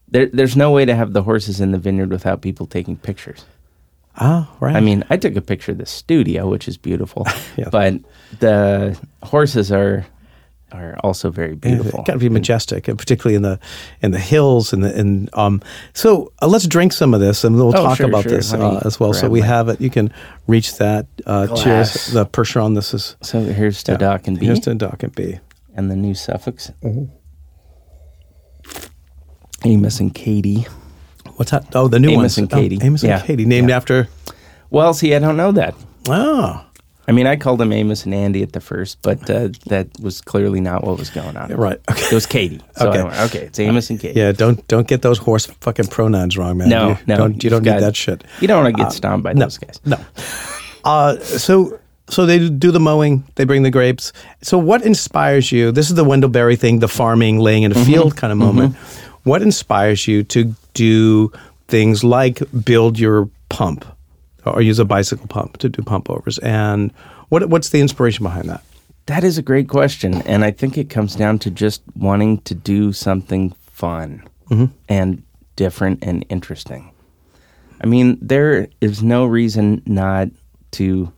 There, 0.10 0.28
there's 0.28 0.56
no 0.56 0.72
way 0.72 0.86
to 0.86 0.94
have 0.96 1.14
the 1.14 1.24
horses 1.24 1.60
in 1.60 1.72
the 1.72 1.78
vineyard 1.78 2.10
without 2.12 2.42
people 2.42 2.68
taking 2.68 2.96
pictures. 2.98 3.46
Ah, 4.18 4.50
right. 4.60 4.76
I 4.76 4.82
mean, 4.82 5.04
I 5.10 5.16
took 5.18 5.36
a 5.38 5.42
picture 5.42 5.72
of 5.72 5.78
the 5.78 5.86
studio, 5.86 6.50
which 6.50 6.68
is 6.68 6.78
beautiful, 6.78 7.26
Yeah. 7.58 7.70
but 7.72 7.96
the 8.40 8.98
horses 9.24 9.72
are 9.72 10.06
are 10.72 10.98
also 11.04 11.30
very 11.32 11.56
beautiful. 11.56 12.04
Got 12.04 12.14
to 12.14 12.20
be 12.20 12.30
majestic, 12.30 12.88
and 12.88 12.98
particularly 12.98 13.36
in 13.36 13.42
the 13.42 13.60
in 14.02 14.12
the 14.12 14.20
hills 14.20 14.74
and 14.74 14.84
the 14.84 14.98
and 14.98 15.30
um. 15.34 15.62
So 15.94 16.32
uh, 16.42 16.48
let's 16.48 16.68
drink 16.68 16.94
some 16.94 17.14
of 17.14 17.20
this, 17.20 17.44
and 17.44 17.56
we'll 17.56 17.70
Oh, 17.70 17.84
talk 17.84 17.98
sure, 17.98 18.08
about 18.08 18.24
sure. 18.24 18.32
this 18.34 18.54
uh, 18.54 18.82
as 18.86 19.00
well. 19.00 19.14
So 19.14 19.30
we 19.30 19.42
have 19.42 19.70
it. 19.70 19.82
You 19.82 19.90
can 19.90 20.14
reach 20.48 20.78
that. 20.78 21.08
Uh, 21.26 21.48
cheers. 21.56 22.08
The 22.14 22.26
Percheron. 22.26 22.76
This 22.76 22.94
is 22.94 23.16
So 23.22 23.42
here's 23.42 23.84
to 23.84 23.98
Doc 23.98 24.28
and 24.28 24.40
B 24.40 24.46
Here's 24.46 24.60
to 24.62 24.74
Doc 24.76 25.04
and 25.04 25.14
B. 25.16 25.40
and 25.76 25.90
the 25.92 25.96
new 25.96 26.14
Suffolks. 26.14 26.72
Mm-hmm. 26.84 27.06
Amos 29.64 30.00
and 30.00 30.14
Katie. 30.14 30.66
What's 31.36 31.52
that? 31.52 31.68
Oh, 31.76 31.88
the 31.88 32.00
new 32.00 32.10
Amos 32.10 32.18
ones. 32.22 32.38
and 32.40 32.54
Oh, 32.54 32.58
Katie. 32.58 32.80
Amos 32.82 33.04
Yeah. 33.04 33.18
and 33.18 33.26
Katie, 33.28 33.46
named 33.46 33.70
Yeah. 33.70 33.78
after. 33.78 34.08
Well, 34.70 34.94
see, 34.94 35.14
I 35.16 35.20
don't 35.20 35.38
know 35.38 35.52
that. 35.52 35.76
Oh, 36.10 36.66
I 37.08 37.14
mean, 37.14 37.28
I 37.28 37.36
called 37.36 37.60
them 37.60 37.74
Amos 37.74 38.06
and 38.06 38.14
Andy 38.14 38.44
at 38.44 38.54
the 38.54 38.62
first, 38.62 39.02
but 39.02 39.28
uh, 39.30 39.50
that 39.66 39.88
was 40.00 40.22
clearly 40.22 40.62
not 40.62 40.84
what 40.84 41.00
was 41.00 41.10
going 41.10 41.36
on. 41.36 41.52
right. 41.54 41.80
Okay. 41.90 42.06
It 42.06 42.14
was 42.14 42.26
Katie. 42.26 42.62
So 42.78 42.90
Okay. 42.90 43.04
Went, 43.04 43.20
okay, 43.22 43.46
it's 43.46 43.60
Amos 43.60 43.90
and 43.90 44.00
Katie. 44.00 44.20
Yeah, 44.20 44.32
don't 44.32 44.66
don't 44.68 44.88
get 44.88 45.02
those 45.02 45.18
horse 45.18 45.46
fucking 45.46 45.88
pronouns 45.88 46.38
wrong, 46.38 46.58
man. 46.58 46.70
No, 46.70 46.90
you 46.90 46.98
no, 47.08 47.18
don't, 47.18 47.44
you 47.44 47.50
don't 47.50 47.64
need 47.64 47.80
that 47.80 47.96
shit. 47.96 48.24
You 48.40 48.48
don't 48.48 48.64
want 48.64 48.76
to 48.76 48.84
get 48.84 48.92
stomped 48.92 49.24
by 49.24 49.34
no, 49.34 49.46
those 49.46 49.58
guys. 49.58 49.80
No. 49.86 49.98
Uh, 50.84 51.18
so 51.18 51.80
so 52.10 52.26
they 52.26 52.50
do 52.50 52.72
the 52.72 52.80
mowing, 52.80 53.24
they 53.36 53.46
bring 53.46 53.64
the 53.64 53.72
grapes. 53.72 54.12
So 54.42 54.58
what 54.58 54.84
inspires 54.84 55.52
you? 55.52 55.72
This 55.72 55.90
is 55.90 55.96
the 55.96 56.04
Wendell 56.04 56.30
Berry 56.30 56.56
thing, 56.56 56.80
the 56.80 56.88
farming, 56.88 57.40
laying 57.40 57.64
in 57.64 57.72
a 57.72 57.86
field 57.86 58.18
kind 58.18 58.32
of 58.32 58.38
moment. 58.38 58.76
What 59.24 59.42
inspires 59.42 60.08
you 60.08 60.24
to 60.24 60.56
do 60.74 61.32
things 61.68 62.04
like 62.04 62.42
build 62.66 63.00
your 63.00 63.30
pump 63.50 63.86
or 64.46 64.62
use 64.62 64.80
a 64.80 64.86
bicycle 64.86 65.28
pump 65.28 65.58
to 65.58 65.70
do 65.70 65.82
pump 65.82 66.10
overs? 66.10 66.38
And 66.40 66.92
what 67.30 67.50
what's 67.50 67.70
the 67.70 67.80
inspiration 67.80 68.24
behind 68.24 68.50
that? 68.50 68.64
That 69.08 69.24
is 69.24 69.38
a 69.38 69.42
great 69.42 69.68
question. 69.68 70.22
And 70.24 70.46
I 70.46 70.52
think 70.52 70.78
it 70.78 70.90
comes 70.90 71.16
down 71.16 71.40
to 71.40 71.52
just 71.52 71.82
wanting 71.96 72.40
to 72.42 72.56
do 72.56 72.94
something 72.94 73.52
fun 73.72 74.24
mm-hmm. 74.50 74.66
and 74.88 75.24
different 75.56 76.04
and 76.04 76.26
interesting. 76.30 76.92
I 77.84 77.88
mean, 77.88 78.18
there 78.22 78.68
is 78.80 79.02
no 79.02 79.26
reason 79.26 79.82
not 79.86 80.28
to 80.72 81.12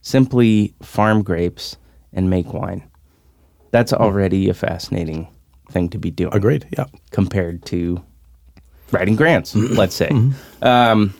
simply 0.00 0.74
farm 0.82 1.22
grapes 1.22 1.76
and 2.12 2.30
make 2.30 2.52
wine. 2.52 2.82
That's 3.70 3.92
mm-hmm. 3.92 4.02
already 4.02 4.48
a 4.48 4.54
fascinating 4.54 5.28
thing 5.70 5.88
to 5.90 5.98
be 5.98 6.10
doing 6.10 6.34
Agreed. 6.34 6.66
Yeah. 6.76 6.86
compared 7.10 7.64
to 7.66 8.02
writing 8.92 9.16
grants, 9.16 9.54
let's 9.54 9.94
say. 9.94 10.08
Mm-hmm. 10.08 10.64
Um, 10.64 11.14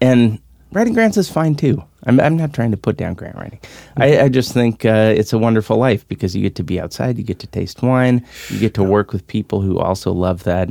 and 0.00 0.40
writing 0.72 0.92
grants 0.94 1.16
is 1.16 1.30
fine 1.30 1.54
too. 1.54 1.82
I'm, 2.04 2.18
I'm 2.20 2.36
not 2.36 2.52
trying 2.52 2.70
to 2.70 2.76
put 2.76 2.96
down 2.96 3.14
grant 3.14 3.36
writing. 3.36 3.60
I, 3.96 4.20
I 4.22 4.28
just 4.28 4.52
think 4.52 4.84
uh, 4.84 5.12
it's 5.16 5.32
a 5.32 5.38
wonderful 5.38 5.76
life 5.76 6.06
because 6.08 6.34
you 6.34 6.42
get 6.42 6.54
to 6.56 6.62
be 6.62 6.80
outside, 6.80 7.18
you 7.18 7.24
get 7.24 7.38
to 7.40 7.46
taste 7.46 7.82
wine, 7.82 8.24
you 8.48 8.58
get 8.58 8.74
to 8.74 8.82
work 8.84 9.12
with 9.12 9.26
people 9.26 9.60
who 9.60 9.78
also 9.78 10.12
love 10.12 10.44
that. 10.44 10.68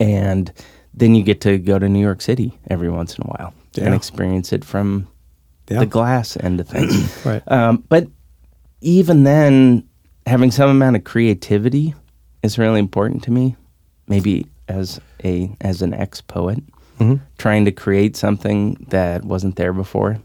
And 0.00 0.52
then 0.94 1.14
you 1.14 1.22
get 1.22 1.40
to 1.42 1.58
go 1.58 1.78
to 1.78 1.88
New 1.88 2.00
York 2.00 2.20
City 2.20 2.58
every 2.68 2.90
once 2.90 3.16
in 3.16 3.24
a 3.24 3.28
while 3.28 3.54
and 3.80 3.94
experience 3.94 4.52
it 4.52 4.64
from 4.64 5.06
Yeah. 5.68 5.80
the 5.80 5.86
glass 5.86 6.36
end 6.38 6.60
of 6.60 6.68
things. 6.68 7.12
Right. 7.26 7.42
Um, 7.50 7.84
but 7.88 8.08
even 8.80 9.24
then, 9.24 9.86
having 10.26 10.50
some 10.50 10.70
amount 10.70 10.96
of 10.96 11.04
creativity 11.04 11.94
is 12.42 12.58
really 12.58 12.78
important 12.78 13.22
to 13.24 13.30
me. 13.30 13.56
Maybe 14.08 14.46
as 14.68 15.00
a 15.24 15.54
as 15.60 15.82
an 15.82 15.92
ex 15.94 16.20
poet, 16.20 16.62
Mm-hmm. 16.98 17.16
trying 17.38 17.64
to 17.66 17.72
create 17.72 18.16
something 18.16 18.86
that 18.88 19.24
wasn't 19.24 19.56
there 19.56 19.72
before 19.72 20.18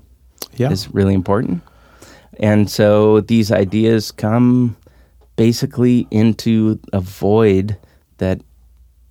Yeah. 0.56 0.72
is 0.72 0.88
really 0.94 1.14
important. 1.14 1.62
And 2.40 2.70
so 2.70 3.22
these 3.22 3.52
ideas 3.52 4.12
come 4.12 4.76
basically 5.36 6.08
into 6.12 6.80
a 6.94 7.00
void 7.02 7.78
that 8.18 8.40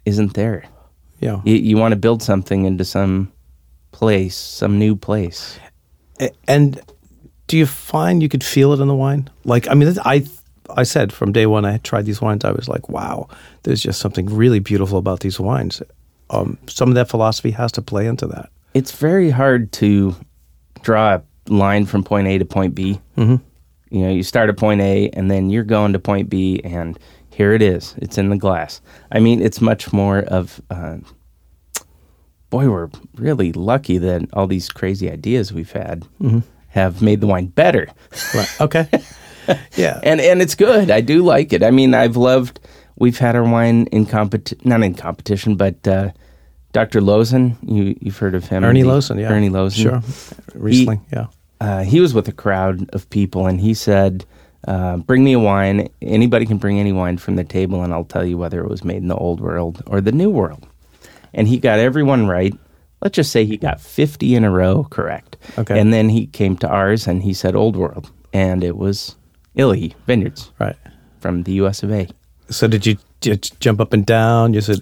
isn't 0.07 0.35
there. 0.35 0.65
yeah. 1.21 1.41
You, 1.45 1.55
you 1.57 1.77
want 1.77 1.93
to 1.93 1.97
build 1.97 2.23
something 2.23 2.65
into 2.65 2.85
some 2.85 3.31
place, 3.93 4.37
some 4.37 4.79
new 4.79 4.97
place. 4.97 5.59
And 6.49 6.81
do 7.47 7.57
you 7.59 7.67
find 7.67 8.23
you 8.23 8.29
could 8.29 8.45
feel 8.45 8.73
it 8.73 8.81
in 8.81 8.89
the 8.89 8.95
wine? 8.95 9.29
Like, 9.45 9.69
I 9.69 9.75
mean, 9.75 9.95
I 10.05 10.25
I 10.77 10.85
said 10.85 11.13
from 11.13 11.33
day 11.33 11.47
one 11.47 11.65
I 11.65 11.79
tried 11.79 12.07
these 12.07 12.21
wines, 12.23 12.45
I 12.45 12.53
was 12.53 12.69
like, 12.69 12.89
wow, 12.89 13.29
there's 13.65 13.83
just 13.83 14.01
something 14.01 14.27
really 14.27 14.61
beautiful 14.61 14.99
about 14.99 15.21
these 15.21 15.41
wines. 15.41 15.83
Um, 16.31 16.59
some 16.69 16.89
of 16.89 16.95
that 16.95 17.09
philosophy 17.09 17.51
has 17.53 17.73
to 17.73 17.83
play 17.83 18.07
into 18.07 18.27
that. 18.29 18.51
it's 18.75 18.93
very 18.93 19.31
hard 19.31 19.73
to 19.73 20.15
draw 20.83 21.17
a 21.17 21.23
line 21.53 21.87
from 21.87 22.05
point 22.05 22.29
A 22.29 22.39
to 22.39 22.45
point 22.45 22.75
B. 22.75 23.01
Mm-hmm. 23.17 23.37
You 23.95 24.01
know, 24.03 24.11
you 24.11 24.23
start 24.23 24.49
at 24.49 24.57
point 24.57 24.81
A 24.81 25.09
and 25.11 25.31
then 25.31 25.51
you're 25.51 25.65
going 25.65 25.93
to 25.93 25.99
point 25.99 26.29
B, 26.31 26.61
and 26.63 26.97
here 27.31 27.53
it 27.53 27.63
is. 27.63 27.95
It's 27.99 28.17
in 28.19 28.29
the 28.29 28.37
glass. 28.37 28.81
I 29.11 29.19
mean, 29.19 29.43
it's 29.43 29.61
much 29.61 29.93
more 29.93 30.21
of, 30.21 30.61
uh, 30.71 30.99
boy, 32.51 32.69
we're 32.69 32.91
really 33.17 33.53
lucky 33.53 33.99
that 33.99 34.29
all 34.33 34.47
these 34.47 34.69
crazy 34.69 35.11
ideas 35.11 35.53
we've 35.53 35.73
had 35.73 36.07
have 36.69 37.03
made 37.03 37.21
the 37.21 37.27
wine 37.27 37.47
better. 37.47 37.89
Right. 38.35 38.61
Okay. 38.61 38.89
yeah. 39.77 39.99
and 40.05 40.21
and 40.21 40.41
it's 40.41 40.55
good. 40.55 40.91
I 40.91 41.01
do 41.01 41.25
like 41.25 41.53
it. 41.53 41.65
I 41.65 41.71
mean, 41.73 41.95
I've 41.95 42.17
loved. 42.17 42.61
We've 43.01 43.19
had 43.19 43.35
our 43.35 43.43
wine 43.43 43.87
in 43.87 44.07
competition, 44.07 44.61
not 44.69 44.83
in 44.85 44.95
competition, 44.95 45.57
but 45.57 45.87
uh, 45.89 46.11
Dr. 46.73 47.01
Loosen. 47.01 47.57
You 47.67 47.97
you've 48.01 48.19
heard 48.19 48.35
of 48.37 48.47
him? 48.47 48.63
Ernie 48.63 48.85
Loosen, 48.85 49.19
yeah. 49.19 49.33
Ernie 49.33 49.49
Loosen. 49.49 49.83
Sure. 49.83 50.03
Riesling, 50.55 51.05
yeah. 51.13 51.27
Uh, 51.61 51.83
he 51.83 51.99
was 52.01 52.15
with 52.15 52.29
a 52.29 52.33
crowd 52.33 52.89
of 52.95 53.09
people, 53.11 53.47
and 53.47 53.61
he 53.61 53.75
said, 53.75 54.25
uh, 54.69 54.99
"Bring 54.99 55.25
me 55.25 55.33
a 55.33 55.39
wine. 55.39 55.89
Anybody 56.03 56.47
can 56.47 56.59
bring 56.59 56.79
any 56.79 56.93
wine 56.93 57.17
from 57.19 57.37
the 57.37 57.45
table, 57.45 57.83
and 57.83 57.93
I'll 57.93 58.05
tell 58.05 58.25
you 58.25 58.39
whether 58.39 58.61
it 58.63 58.69
was 58.69 58.85
made 58.85 58.99
in 58.99 59.09
the 59.09 59.17
old 59.17 59.41
world 59.41 59.83
or 59.87 60.01
the 60.01 60.13
new 60.13 60.31
world." 60.31 60.67
And 61.35 61.49
he 61.49 61.59
got 61.59 61.79
everyone 61.79 62.27
right. 62.29 62.55
Let's 63.03 63.17
just 63.17 63.33
say 63.33 63.45
he 63.47 63.57
got 63.57 63.81
fifty 63.81 64.35
in 64.35 64.45
a 64.45 64.51
row 64.51 64.85
correct. 64.91 65.37
Okay. 65.59 65.79
And 65.81 65.93
then 65.93 66.11
he 66.11 66.27
came 66.27 66.57
to 66.59 66.69
ours, 66.69 67.07
and 67.07 67.23
he 67.23 67.33
said 67.33 67.55
old 67.57 67.77
world, 67.77 68.11
and 68.35 68.63
it 68.63 68.77
was 68.77 69.17
Illahee 69.57 69.95
Vineyards 70.07 70.53
Right. 70.59 70.77
from 71.19 71.45
the 71.45 71.53
U.S. 71.65 71.83
of 71.83 71.91
A. 71.93 72.09
So 72.51 72.67
did 72.69 72.87
you 72.87 72.97
jump 73.61 73.81
up 73.81 73.93
and 73.93 74.05
down? 74.05 74.55
You 74.55 74.61
said, 74.61 74.81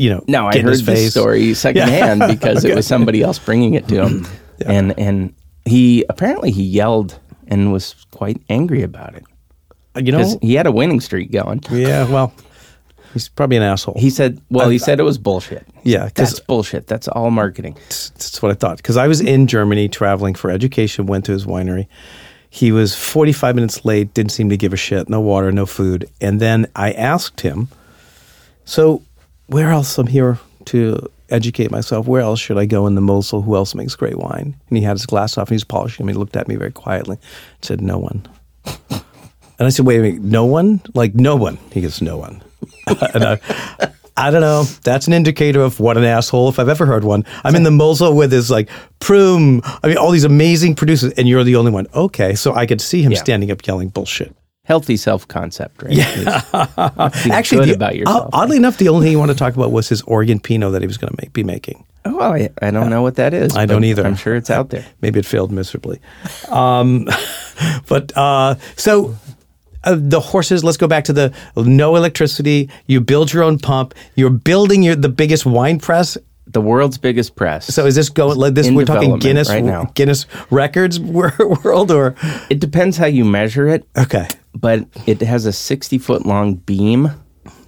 you 0.00 0.10
know, 0.10 0.24
No, 0.26 0.46
I 0.46 0.58
heard 0.58 0.70
his 0.70 0.84
this 0.84 1.10
story 1.10 1.54
secondhand 1.66 2.22
because 2.28 2.64
it 2.64 2.74
was 2.74 2.86
somebody 2.86 3.22
else 3.22 3.38
bringing 3.38 3.74
it 3.74 3.86
to 3.88 4.06
him, 4.06 4.26
and 4.66 4.98
and 4.98 5.34
he 5.64 6.04
apparently 6.08 6.50
he 6.50 6.62
yelled 6.62 7.18
and 7.48 7.72
was 7.72 7.94
quite 8.10 8.40
angry 8.48 8.82
about 8.82 9.14
it 9.14 9.24
uh, 9.94 10.00
You 10.00 10.12
know, 10.12 10.38
he 10.42 10.54
had 10.54 10.66
a 10.66 10.72
winning 10.72 11.00
streak 11.00 11.30
going. 11.30 11.60
yeah. 11.70 12.08
Well, 12.08 12.32
he's 13.12 13.28
probably 13.28 13.56
an 13.56 13.62
asshole. 13.62 13.96
He 13.98 14.10
said, 14.10 14.40
"Well, 14.50 14.68
he 14.68 14.78
said 14.78 15.00
it 15.00 15.04
was 15.04 15.18
bullshit. 15.18 15.66
yeah, 15.82 16.08
That's 16.14 16.40
bullshit. 16.40 16.86
That's 16.86 17.08
all 17.08 17.30
marketing." 17.30 17.74
That's 17.88 18.42
what 18.42 18.50
I 18.50 18.54
thought. 18.54 18.78
Because 18.78 18.96
I 18.96 19.08
was 19.08 19.20
in 19.20 19.46
Germany 19.46 19.88
traveling 19.88 20.34
for 20.34 20.50
education, 20.50 21.06
went 21.06 21.24
to 21.26 21.32
his 21.32 21.46
winery. 21.46 21.86
He 22.54 22.70
was 22.70 22.94
45 22.94 23.56
minutes 23.56 23.84
late, 23.84 24.14
didn't 24.14 24.30
seem 24.30 24.48
to 24.50 24.56
give 24.56 24.72
a 24.72 24.76
shit, 24.76 25.08
no 25.08 25.20
water, 25.20 25.50
no 25.50 25.66
food. 25.66 26.08
And 26.20 26.38
then 26.38 26.68
I 26.76 26.92
asked 26.92 27.40
him, 27.40 27.66
So, 28.64 29.02
where 29.48 29.70
else 29.70 29.98
I'm 29.98 30.06
here 30.06 30.38
to 30.66 31.10
educate 31.30 31.72
myself? 31.72 32.06
Where 32.06 32.22
else 32.22 32.38
should 32.38 32.56
I 32.56 32.66
go 32.66 32.86
in 32.86 32.94
the 32.94 33.00
Mosel? 33.00 33.42
Who 33.42 33.56
else 33.56 33.74
makes 33.74 33.96
great 33.96 34.18
wine? 34.18 34.54
And 34.68 34.78
he 34.78 34.84
had 34.84 34.92
his 34.92 35.04
glass 35.04 35.36
off 35.36 35.48
and 35.48 35.54
he 35.54 35.56
was 35.56 35.64
polishing 35.64 36.06
them. 36.06 36.14
He 36.14 36.16
looked 36.16 36.36
at 36.36 36.46
me 36.46 36.54
very 36.54 36.70
quietly 36.70 37.16
and 37.16 37.64
said, 37.64 37.80
No 37.80 37.98
one. 37.98 38.24
And 38.64 39.66
I 39.66 39.70
said, 39.70 39.84
Wait 39.84 39.98
a 39.98 40.02
minute, 40.02 40.22
no 40.22 40.44
one? 40.44 40.80
Like, 40.94 41.16
no 41.16 41.34
one. 41.34 41.58
He 41.72 41.80
goes, 41.80 42.00
No 42.00 42.18
one. 42.18 42.40
and 43.14 43.24
I, 43.24 43.40
I 44.16 44.30
don't 44.30 44.40
know. 44.42 44.62
That's 44.84 45.06
an 45.08 45.12
indicator 45.12 45.60
of 45.60 45.80
what 45.80 45.96
an 45.96 46.04
asshole, 46.04 46.48
if 46.48 46.58
I've 46.60 46.68
ever 46.68 46.86
heard 46.86 47.02
one. 47.04 47.24
I'm 47.42 47.56
in 47.56 47.64
the 47.64 47.70
Mosel 47.70 48.14
with 48.14 48.30
his 48.30 48.50
like 48.50 48.68
Prum. 49.00 49.60
I 49.82 49.88
mean, 49.88 49.96
all 49.96 50.10
these 50.12 50.24
amazing 50.24 50.76
producers, 50.76 51.12
and 51.14 51.28
you're 51.28 51.42
the 51.44 51.56
only 51.56 51.72
one. 51.72 51.86
Okay, 51.94 52.34
so 52.34 52.54
I 52.54 52.66
could 52.66 52.80
see 52.80 53.02
him 53.02 53.12
Yeah. 53.12 53.18
standing 53.18 53.50
up 53.50 53.66
yelling 53.66 53.88
bullshit. 53.88 54.34
Healthy 54.66 54.96
self 54.96 55.26
concept, 55.28 55.82
right? 55.82 55.92
Yeah. 55.92 56.42
Actually, 57.30 57.66
the- 57.66 57.74
about 57.74 57.96
yourself. 57.96 58.30
Oddly 58.32 58.56
enough, 58.56 58.78
the 58.78 58.88
only 58.88 59.04
thing 59.06 59.12
you 59.12 59.18
want 59.18 59.30
to 59.30 59.36
talk 59.36 59.54
about 59.56 59.72
was 59.72 59.88
his 59.88 60.00
Oregon 60.02 60.38
Pinot 60.40 60.72
that 60.72 60.80
he 60.80 60.86
was 60.86 60.96
going 60.96 61.10
to 61.10 61.16
make, 61.20 61.32
be 61.34 61.42
making. 61.44 61.84
well, 62.06 62.32
I, 62.32 62.48
I 62.62 62.70
don't 62.70 62.88
know 62.90 63.02
what 63.02 63.16
that 63.16 63.34
is. 63.34 63.56
I 63.56 63.66
don't 63.66 63.84
either. 63.84 64.06
I'm 64.06 64.16
sure 64.16 64.36
it's 64.36 64.48
out 64.48 64.70
there. 64.70 64.86
Maybe 65.02 65.18
it 65.20 65.26
failed 65.26 65.50
miserably. 65.52 66.00
Um, 66.48 67.08
but 67.88 68.16
uh, 68.16 68.54
so 68.76 69.14
uh, 69.84 69.96
the 69.98 70.20
horses. 70.20 70.64
Let's 70.64 70.76
go 70.76 70.86
back 70.86 71.04
to 71.04 71.12
the 71.12 71.34
no 71.56 71.96
electricity. 71.96 72.70
You 72.86 73.00
build 73.00 73.32
your 73.32 73.42
own 73.42 73.58
pump. 73.58 73.94
You're 74.14 74.30
building 74.30 74.82
your 74.82 74.96
the 74.96 75.08
biggest 75.08 75.46
wine 75.46 75.78
press. 75.78 76.18
The 76.46 76.60
world's 76.60 76.98
biggest 76.98 77.36
press. 77.36 77.66
So 77.66 77.86
is 77.86 77.94
this 77.94 78.10
going 78.10 78.36
like 78.36 78.54
this? 78.54 78.70
We're 78.70 78.84
talking 78.84 79.18
Guinness 79.18 79.48
right 79.48 79.64
now. 79.64 79.90
Guinness 79.94 80.26
records 80.50 81.00
world 81.00 81.90
or 81.90 82.14
it 82.50 82.60
depends 82.60 82.96
how 82.96 83.06
you 83.06 83.24
measure 83.24 83.66
it. 83.66 83.88
okay. 83.96 84.28
but 84.54 84.86
it 85.06 85.22
has 85.22 85.46
a 85.46 85.52
60 85.52 85.98
foot 85.98 86.26
long 86.26 86.54
beam 86.54 87.10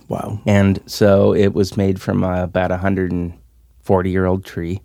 Wow. 0.09 0.41
And 0.47 0.81
so 0.87 1.35
it 1.35 1.55
was 1.55 1.77
made 1.77 2.01
from 2.01 2.23
uh, 2.23 2.43
about 2.43 2.71
a 2.71 2.75
140 2.75 4.11
year 4.11 4.27
old 4.27 4.45
tree. 4.45 4.81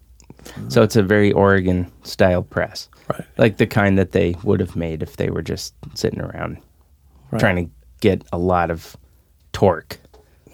So 0.70 0.82
it's 0.82 0.96
a 0.96 1.04
very 1.04 1.32
Oregon 1.32 1.92
style 2.04 2.42
press. 2.42 2.90
Right. 3.08 3.26
Like 3.38 3.58
the 3.58 3.68
kind 3.68 3.98
that 3.98 4.12
they 4.12 4.36
would 4.44 4.60
have 4.60 4.76
made 4.76 5.04
if 5.04 5.18
they 5.18 5.30
were 5.30 5.44
just 5.44 5.76
sitting 5.94 6.22
around 6.22 6.58
trying 7.40 7.66
to 7.66 7.72
get 8.00 8.24
a 8.32 8.38
lot 8.38 8.72
of 8.72 8.96
torque 9.54 10.00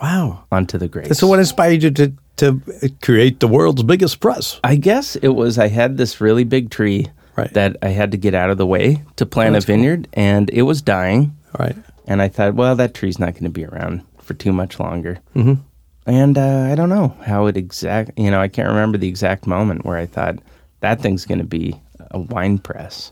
Wow. 0.02 0.44
onto 0.52 0.78
the 0.78 0.88
grapes. 0.88 1.18
So 1.18 1.28
what 1.28 1.40
inspired 1.40 1.84
you 1.84 1.92
to 1.92 2.14
to 2.38 2.62
create 3.02 3.40
the 3.40 3.48
world's 3.48 3.82
biggest 3.84 4.20
press? 4.20 4.60
I 4.64 4.76
guess 4.76 5.16
it 5.16 5.30
was 5.30 5.58
I 5.58 5.70
had 5.70 5.98
this 5.98 6.22
really 6.22 6.44
big 6.44 6.70
tree 6.70 7.08
Right. 7.36 7.52
that 7.54 7.78
I 7.84 7.90
had 7.90 8.12
to 8.12 8.18
get 8.18 8.34
out 8.36 8.50
of 8.50 8.58
the 8.58 8.66
way 8.66 9.04
to 9.16 9.26
plant 9.26 9.50
a 9.50 9.54
that's 9.54 9.66
cool. 9.66 9.76
vineyard, 9.76 10.08
and 10.14 10.50
it 10.52 10.64
was 10.64 10.82
dying. 10.82 11.36
All 11.58 11.66
right. 11.66 11.76
And 12.08 12.20
I 12.22 12.28
thought, 12.30 12.56
well, 12.56 12.76
that 12.76 12.94
tree's 12.96 13.20
not 13.20 13.34
going 13.34 13.44
to 13.44 13.50
be 13.50 13.64
around 13.66 14.02
for 14.20 14.34
too 14.34 14.52
much 14.54 14.80
longer. 14.80 15.20
Mm-hmm. 15.36 15.62
And 16.08 16.38
uh, 16.38 16.68
I 16.72 16.76
don't 16.76 16.90
know 16.90 17.16
how 17.26 17.46
it 17.48 17.56
exact. 17.58 18.12
You 18.18 18.32
know, 18.32 18.40
I 18.42 18.48
can't 18.48 18.70
remember 18.70 18.98
the 18.98 19.08
exact 19.10 19.46
moment 19.46 19.86
where 19.86 19.98
I 19.98 20.06
thought 20.08 20.38
that 20.80 21.02
thing's 21.02 21.26
going 21.26 21.40
to 21.40 21.44
be 21.44 21.80
a 22.12 22.20
wine 22.20 22.58
press. 22.60 23.12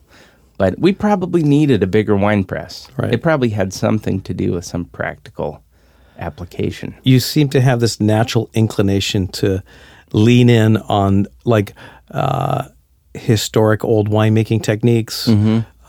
But 0.57 0.79
we 0.79 0.93
probably 0.93 1.43
needed 1.43 1.83
a 1.83 1.87
bigger 1.87 2.15
wine 2.15 2.43
press. 2.45 2.87
Right. 2.97 3.13
It 3.13 3.21
probably 3.21 3.49
had 3.49 3.73
something 3.73 4.21
to 4.21 4.33
do 4.33 4.53
with 4.53 4.65
some 4.65 4.85
practical 4.85 5.61
application. 6.17 6.95
You 7.03 7.19
seem 7.19 7.49
to 7.49 7.61
have 7.61 7.79
this 7.81 7.99
natural 7.99 8.49
inclination 8.53 9.27
to 9.29 9.61
lean 10.13 10.49
in 10.49 10.77
on 10.77 11.27
like 11.43 11.73
uh, 12.11 12.69
historic 13.13 13.83
old 13.83 14.09
winemaking 14.09 14.63
techniques. 14.63 15.27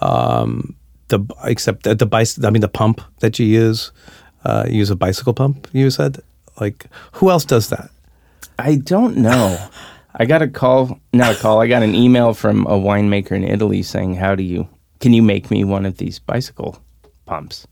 Um, 0.01 0.75
the 1.09 1.21
except 1.45 1.85
the, 1.85 1.95
the 1.95 2.07
bicy- 2.07 2.45
I 2.45 2.51
mean 2.51 2.61
the 2.63 2.69
pump 2.69 3.01
that 3.21 3.39
you 3.39 3.47
use. 3.47 3.93
Uh, 4.45 4.65
you 4.69 4.79
use 4.79 4.91
a 4.91 4.97
bicycle 4.97 5.33
pump. 5.33 5.69
You 5.73 5.91
said 5.91 6.19
like 6.61 6.87
who 7.13 7.31
else 7.31 7.45
does 7.45 7.69
that? 7.71 7.91
I 8.59 8.77
don't 8.77 9.17
know. 9.17 9.59
I 10.19 10.25
got 10.25 10.43
a 10.43 10.49
call, 10.49 10.99
not 11.13 11.35
a 11.35 11.39
call. 11.39 11.61
I 11.61 11.67
got 11.67 11.83
an 11.83 11.95
email 11.95 12.33
from 12.35 12.67
a 12.67 12.79
winemaker 12.79 13.33
in 13.33 13.45
Italy 13.45 13.83
saying, 13.83 14.15
"How 14.17 14.35
do 14.35 14.43
you? 14.43 14.69
Can 15.01 15.13
you 15.13 15.23
make 15.23 15.51
me 15.51 15.63
one 15.65 15.85
of 15.87 15.99
these 15.99 16.19
bicycle 16.19 16.79
pumps?" 17.27 17.67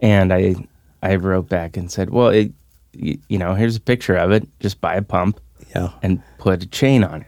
And 0.00 0.32
I, 0.32 0.54
I 1.02 1.16
wrote 1.16 1.48
back 1.48 1.76
and 1.76 1.90
said, 1.90 2.10
"Well, 2.10 2.28
it, 2.28 2.52
you, 2.92 3.18
you 3.28 3.38
know, 3.38 3.54
here's 3.54 3.76
a 3.76 3.80
picture 3.80 4.16
of 4.16 4.30
it. 4.32 4.46
Just 4.60 4.80
buy 4.80 4.94
a 4.96 5.02
pump 5.02 5.40
Yeah, 5.74 5.90
and 6.02 6.20
put 6.38 6.62
a 6.62 6.66
chain 6.66 7.04
on 7.04 7.22
it. 7.22 7.26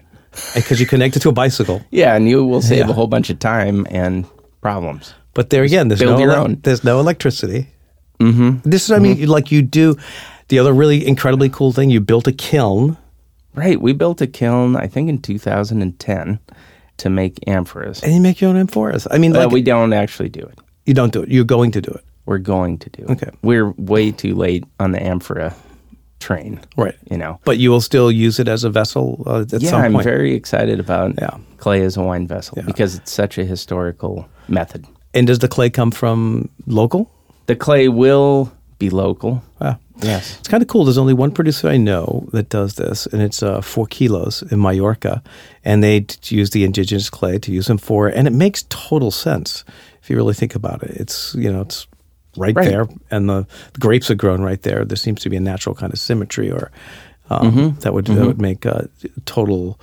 because 0.54 0.80
you 0.80 0.86
connect 0.86 1.16
it 1.16 1.20
to 1.20 1.28
a 1.28 1.32
bicycle. 1.32 1.80
Yeah, 1.90 2.14
and 2.16 2.28
you 2.28 2.44
will 2.44 2.62
save 2.62 2.78
Yeah. 2.86 2.90
a 2.90 2.92
whole 2.92 3.06
bunch 3.08 3.30
of 3.30 3.38
time 3.38 3.86
and 3.90 4.26
problems. 4.60 5.14
But 5.34 5.50
there 5.50 5.62
again, 5.62 5.88
there's 5.88 6.00
no 6.00 6.46
there's 6.62 6.82
no 6.84 6.98
electricity. 7.00 7.68
Mm-hmm. 8.18 8.68
This 8.68 8.84
is 8.84 8.90
I 8.90 8.98
mean. 8.98 9.26
Like 9.28 9.52
you 9.52 9.62
do. 9.62 9.96
The 10.48 10.58
other 10.58 10.72
really 10.72 11.06
incredibly 11.06 11.48
cool 11.48 11.72
thing, 11.72 11.90
you 11.90 12.00
built 12.00 12.26
a 12.26 12.32
kiln. 12.32 12.96
Right. 13.54 13.80
We 13.80 13.92
built 13.92 14.20
a 14.20 14.26
kiln, 14.26 14.76
I 14.76 14.86
think, 14.86 15.08
in 15.08 15.18
2010 15.20 16.38
to 16.98 17.10
make 17.10 17.34
amphoras. 17.46 18.02
And 18.02 18.14
you 18.14 18.20
make 18.20 18.40
your 18.40 18.50
own 18.50 18.66
amphoras. 18.66 19.06
I 19.10 19.18
mean, 19.18 19.32
But 19.32 19.46
like 19.46 19.52
we 19.52 19.62
don't 19.62 19.92
actually 19.92 20.28
do 20.28 20.40
it. 20.40 20.58
you 20.86 20.94
don't 20.94 21.12
do 21.12 21.22
it. 21.22 21.28
You're 21.30 21.44
going 21.44 21.70
to 21.72 21.80
do 21.80 21.90
it. 21.90 22.04
We're 22.26 22.38
going 22.38 22.78
to 22.78 22.90
do 22.90 23.02
it. 23.04 23.10
Okay. 23.10 23.30
We're 23.42 23.70
way 23.72 24.12
too 24.12 24.34
late 24.34 24.64
on 24.78 24.92
the 24.92 25.02
amphora 25.02 25.54
train. 26.20 26.60
Right. 26.76 26.94
You 27.10 27.16
know. 27.18 27.40
But 27.44 27.58
you 27.58 27.70
will 27.70 27.80
still 27.80 28.10
use 28.12 28.38
it 28.38 28.46
as 28.48 28.62
a 28.64 28.70
vessel 28.70 29.22
uh, 29.26 29.40
at 29.40 29.52
yeah, 29.62 29.70
some 29.70 29.80
point. 29.80 29.92
Yeah, 29.92 29.98
I'm 29.98 30.04
very 30.04 30.34
excited 30.34 30.78
about 30.78 31.14
Yeah. 31.18 31.38
clay 31.56 31.82
as 31.82 31.96
a 31.96 32.02
wine 32.02 32.26
vessel 32.28 32.54
Yeah. 32.58 32.66
because 32.66 32.94
it's 32.94 33.10
such 33.10 33.38
a 33.38 33.44
historical 33.44 34.28
method. 34.48 34.86
and 35.14 35.26
does 35.26 35.38
the 35.40 35.48
clay 35.48 35.70
come 35.70 35.90
from 35.90 36.48
local? 36.66 37.10
The 37.46 37.56
clay 37.56 37.88
will 37.88 38.52
be 38.78 38.90
local. 38.90 39.42
Wow. 39.60 39.78
Yes. 40.02 40.38
It's 40.38 40.48
kind 40.48 40.62
of 40.62 40.68
cool. 40.68 40.84
There's 40.84 40.98
only 40.98 41.14
one 41.14 41.30
producer 41.32 41.68
I 41.68 41.76
know 41.76 42.26
that 42.32 42.48
does 42.48 42.74
this, 42.74 43.06
and 43.06 43.20
it's 43.22 43.42
uh, 43.42 43.60
Four 43.60 43.86
Kilos 43.86 44.42
in 44.50 44.60
Mallorca. 44.60 45.22
And 45.64 45.82
they 45.82 46.06
use 46.24 46.50
the 46.50 46.64
indigenous 46.64 47.10
clay 47.10 47.38
to 47.38 47.52
use 47.52 47.66
them 47.66 47.78
for, 47.78 48.08
and 48.08 48.26
it 48.26 48.32
makes 48.32 48.64
total 48.68 49.10
sense 49.10 49.64
if 50.02 50.08
you 50.10 50.16
really 50.16 50.34
think 50.34 50.54
about 50.54 50.82
it. 50.82 50.90
It's 50.92 51.34
you 51.34 51.52
know 51.52 51.60
it's 51.62 51.86
right, 52.36 52.54
Right. 52.56 52.68
there, 52.68 52.86
and 53.10 53.28
the, 53.28 53.46
the 53.74 53.78
grapes 53.80 54.10
are 54.10 54.14
grown 54.14 54.40
right 54.42 54.60
there. 54.62 54.84
There 54.84 54.96
seems 54.96 55.20
to 55.22 55.30
be 55.30 55.36
a 55.36 55.40
natural 55.40 55.74
kind 55.74 55.92
of 55.92 55.98
symmetry, 55.98 56.50
or 56.50 56.70
um, 57.28 57.76
that 57.80 57.92
would 57.92 58.06
that 58.06 58.26
would 58.26 58.40
make 58.40 58.64
uh, 58.64 58.82
total 59.26 59.78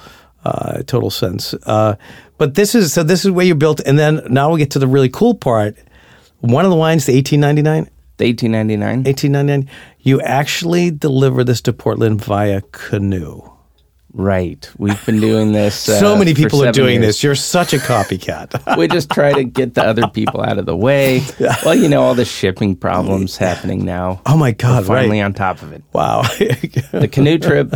uh, 0.45 0.81
total 0.83 1.09
sense. 1.11 1.53
Uh, 1.65 1.95
but 2.37 2.55
this 2.55 2.73
is 2.73 2.93
so. 2.93 3.03
This 3.03 3.23
is 3.23 3.31
where 3.31 3.45
you 3.45 3.53
built, 3.55 3.81
and 3.85 3.99
then 3.99 4.21
now 4.29 4.51
we 4.51 4.59
get 4.59 4.71
to 4.71 4.79
the 4.79 4.87
really 4.87 5.09
cool 5.09 5.35
part. 5.35 5.75
One 6.39 6.65
of 6.65 6.71
the 6.71 6.77
wines, 6.77 7.05
the 7.05 7.13
1899. 7.15 7.89
The 8.17 8.25
1899. 8.25 9.03
1899, 9.03 9.69
you 9.99 10.19
actually 10.21 10.89
deliver 10.91 11.43
this 11.43 11.61
to 11.61 11.73
Portland 11.73 12.23
via 12.23 12.61
canoe. 12.71 13.41
Right. 14.13 14.67
We've 14.79 15.05
been 15.05 15.19
doing 15.19 15.51
this. 15.51 15.75
so 15.99 16.15
uh, 16.15 16.17
many 16.17 16.33
people 16.33 16.63
are 16.63 16.71
doing 16.71 16.95
years. 17.03 17.05
this. 17.17 17.23
You're 17.23 17.35
such 17.35 17.73
a 17.73 17.77
copycat. 17.77 18.77
we 18.77 18.87
just 18.87 19.11
try 19.11 19.33
to 19.33 19.43
get 19.43 19.75
the 19.75 19.83
other 19.83 20.07
people 20.07 20.41
out 20.41 20.57
of 20.57 20.65
the 20.65 20.75
way. 20.75 21.21
Well, 21.63 21.75
you 21.75 21.87
know, 21.89 22.01
all 22.01 22.15
the 22.15 22.25
shipping 22.25 22.75
problems 22.75 23.37
happening 23.37 23.85
now. 23.85 24.21
oh 24.25 24.35
my 24.37 24.51
God, 24.51 24.83
We're 24.83 24.95
finally 24.95 25.19
right. 25.19 25.25
on 25.25 25.33
top 25.33 25.61
of 25.61 25.71
it. 25.73 25.83
Wow. 25.93 26.23
The 26.23 27.09
canoe 27.11 27.37
trip 27.37 27.75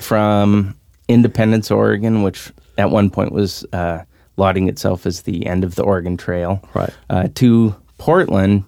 from 0.00 0.76
Independence, 1.08 1.70
Oregon, 1.70 2.22
which 2.22 2.52
at 2.76 2.90
one 2.90 3.08
point 3.08 3.32
was 3.32 3.64
uh, 3.72 4.02
lauding 4.36 4.68
itself 4.68 5.06
as 5.06 5.22
the 5.22 5.46
end 5.46 5.64
of 5.64 5.76
the 5.76 5.82
Oregon 5.84 6.16
Trail, 6.18 6.62
Right. 6.74 6.90
uh, 7.08 7.28
to 7.36 7.74
Portland 7.96 8.64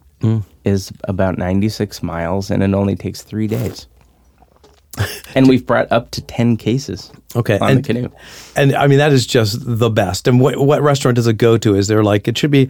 is 0.64 0.92
about 1.04 1.38
96 1.38 2.02
miles, 2.02 2.50
and 2.50 2.62
it 2.62 2.74
only 2.74 2.96
takes 2.96 3.22
three 3.22 3.46
days. 3.46 3.86
and 5.34 5.48
we've 5.48 5.64
brought 5.66 5.90
up 5.92 6.10
to 6.10 6.20
10 6.22 6.56
cases 6.56 7.12
Okay, 7.36 7.58
on 7.58 7.70
and- 7.70 7.78
the 7.84 7.86
canoe. 7.94 8.08
and 8.56 8.74
I 8.74 8.86
mean, 8.88 8.98
that 8.98 9.12
is 9.12 9.26
just 9.26 9.58
the 9.64 9.88
best. 9.90 10.26
And 10.26 10.40
what, 10.40 10.56
what 10.58 10.82
restaurant 10.82 11.14
does 11.14 11.26
it 11.28 11.34
go 11.34 11.56
to? 11.58 11.76
Is 11.76 11.86
there 11.88 12.02
like, 12.02 12.26
it 12.28 12.36
should 12.36 12.50
be, 12.50 12.68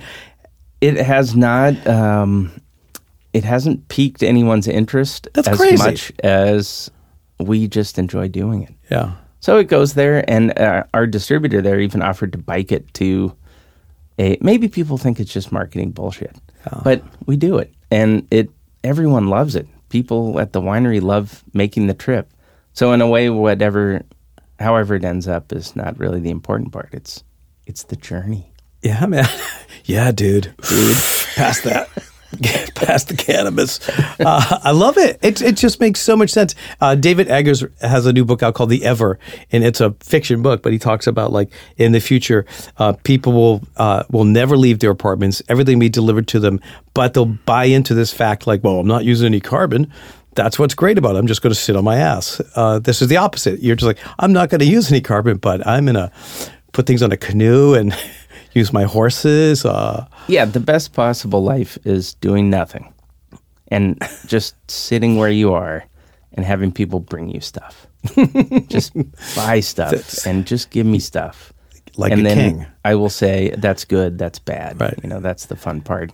It 0.81 0.97
has 0.97 1.35
not. 1.35 1.87
Um, 1.87 2.53
it 3.33 3.45
hasn't 3.45 3.89
piqued 3.89 4.23
anyone's 4.23 4.67
interest 4.69 5.29
That's 5.35 5.47
as 5.49 5.57
crazy. 5.57 5.77
much 5.77 6.13
as 6.25 6.91
we 7.39 7.69
just 7.69 7.99
enjoy 7.99 8.29
doing 8.29 8.63
it. 8.65 8.75
yeah. 8.91 9.13
So 9.43 9.57
it 9.57 9.69
goes 9.69 9.95
there, 9.95 10.23
and 10.31 10.57
uh, 10.59 10.85
our 10.93 11.07
distributor 11.07 11.63
there 11.63 11.81
even 11.81 12.03
offered 12.03 12.33
to 12.33 12.39
bike 12.39 12.71
it 12.73 12.93
to 12.95 13.35
a. 14.19 14.37
Maybe 14.43 14.69
people 14.69 14.99
think 14.99 15.19
it's 15.19 15.33
just 15.33 15.51
marketing 15.51 15.93
bullshit, 15.93 16.37
but 16.85 17.03
we 17.25 17.37
do 17.39 17.57
it, 17.57 17.73
and 17.91 18.27
it. 18.31 18.51
Everyone 18.83 19.29
loves 19.29 19.57
it. 19.57 19.67
People 19.91 20.41
at 20.41 20.53
the 20.53 20.61
winery 20.61 21.03
love 21.03 21.45
making 21.53 21.87
the 21.87 21.95
trip. 21.95 22.33
So 22.73 22.93
in 22.93 23.03
a 23.03 23.09
way, 23.09 23.29
whatever, 23.29 24.03
however 24.59 24.95
it 24.95 25.05
ends 25.05 25.29
up, 25.29 25.53
is 25.53 25.77
not 25.77 25.99
really 25.99 26.21
the 26.21 26.31
important 26.31 26.73
part. 26.73 26.91
It's 26.93 27.25
it's 27.67 27.85
the 27.85 27.97
journey. 27.97 28.53
Yeah, 28.83 29.05
man. 29.07 29.29
yeah, 29.85 30.13
dude. 30.13 30.55
Dude. 30.69 30.97
Past 31.37 31.65
that. 31.65 31.89
Past 32.75 33.09
the 33.09 33.17
cannabis. 33.17 33.81
Uh, 34.21 34.61
I 34.63 34.71
love 34.71 34.97
it. 34.99 35.19
It 35.21 35.43
it 35.43 35.57
just 35.57 35.81
makes 35.81 36.01
so 36.01 36.17
much 36.17 36.31
sense. 36.31 36.55
Uh, 36.81 36.95
David 36.95 37.29
Eggers 37.29 37.65
has 37.81 38.07
a 38.07 38.13
new 38.13 38.25
book 38.25 38.43
out 38.43 38.55
called 38.55 38.71
The 38.71 38.85
Every, 38.85 39.17
and 39.51 39.65
it's 39.65 39.81
a 39.81 39.93
fiction 40.01 40.41
book, 40.41 40.63
but 40.63 40.73
he 40.73 40.79
talks 40.79 41.07
about 41.07 41.33
like 41.33 41.51
in 41.77 41.93
the 41.93 42.01
future, 42.01 42.47
uh, 42.79 42.93
people 43.03 43.33
will 43.33 43.63
uh, 43.77 44.05
will 44.11 44.25
never 44.25 44.57
leave 44.57 44.79
their 44.79 44.91
apartments. 44.91 45.43
Everything 45.49 45.79
will 45.79 45.87
be 45.87 45.89
delivered 45.89 46.29
to 46.29 46.39
them, 46.39 46.61
but 46.95 47.15
they'll 47.15 47.25
buy 47.27 47.65
into 47.65 47.95
this 47.95 48.13
fact 48.13 48.47
like, 48.47 48.63
well, 48.63 48.79
I'm 48.79 48.87
not 48.87 49.05
using 49.05 49.27
any 49.27 49.41
carbon. 49.41 49.93
That's 50.35 50.59
what's 50.59 50.75
great 50.75 50.99
about 50.99 51.17
it. 51.17 51.19
I'm 51.19 51.27
just 51.27 51.43
going 51.43 51.53
to 51.53 51.59
sit 51.59 51.75
on 51.75 51.83
my 51.83 51.97
ass. 51.97 52.41
Uh, 52.55 52.79
this 52.79 53.03
is 53.03 53.09
the 53.09 53.17
opposite. 53.17 53.61
You're 53.61 53.75
just 53.75 53.87
like, 53.87 53.99
I'm 54.21 54.33
not 54.33 54.49
going 54.49 54.61
to 54.61 54.65
use 54.67 54.91
any 54.91 55.01
carbon, 55.01 55.39
but 55.39 55.67
I'm 55.67 55.87
going 55.87 55.97
to 55.97 56.13
put 56.73 56.87
things 56.87 57.03
on 57.03 57.11
a 57.11 57.17
canoe 57.17 57.75
and 57.75 57.93
use 58.53 58.73
my 58.73 58.85
horses. 58.85 59.65
Uh, 59.65 60.07
Yeah, 60.29 60.45
the 60.45 60.61
best 60.61 60.93
possible 60.93 61.43
life 61.43 61.79
is 61.85 62.15
doing 62.15 62.51
nothing 62.51 62.93
and 63.69 63.97
just 64.27 64.55
sitting 64.71 65.17
where 65.17 65.31
you 65.31 65.53
are 65.55 65.85
and 66.35 66.45
having 66.47 66.73
people 66.73 67.01
bring 67.01 67.29
you 67.31 67.41
stuff. 67.41 67.87
just 68.69 68.93
buy 69.37 69.61
stuff 69.61 70.27
and 70.27 70.47
just 70.47 70.71
give 70.71 70.87
me 70.87 70.99
stuff. 70.99 71.53
Like 71.97 72.13
and 72.13 72.21
a 72.21 72.25
then 72.25 72.37
king. 72.39 72.67
I 72.85 72.95
will 72.95 73.11
say 73.11 73.51
that's 73.59 73.85
good, 73.85 74.17
that's 74.17 74.39
bad. 74.39 74.81
Right. 74.81 74.95
You 75.03 75.09
know, 75.09 75.21
that's 75.21 75.47
the 75.47 75.57
fun 75.57 75.81
part 75.83 76.13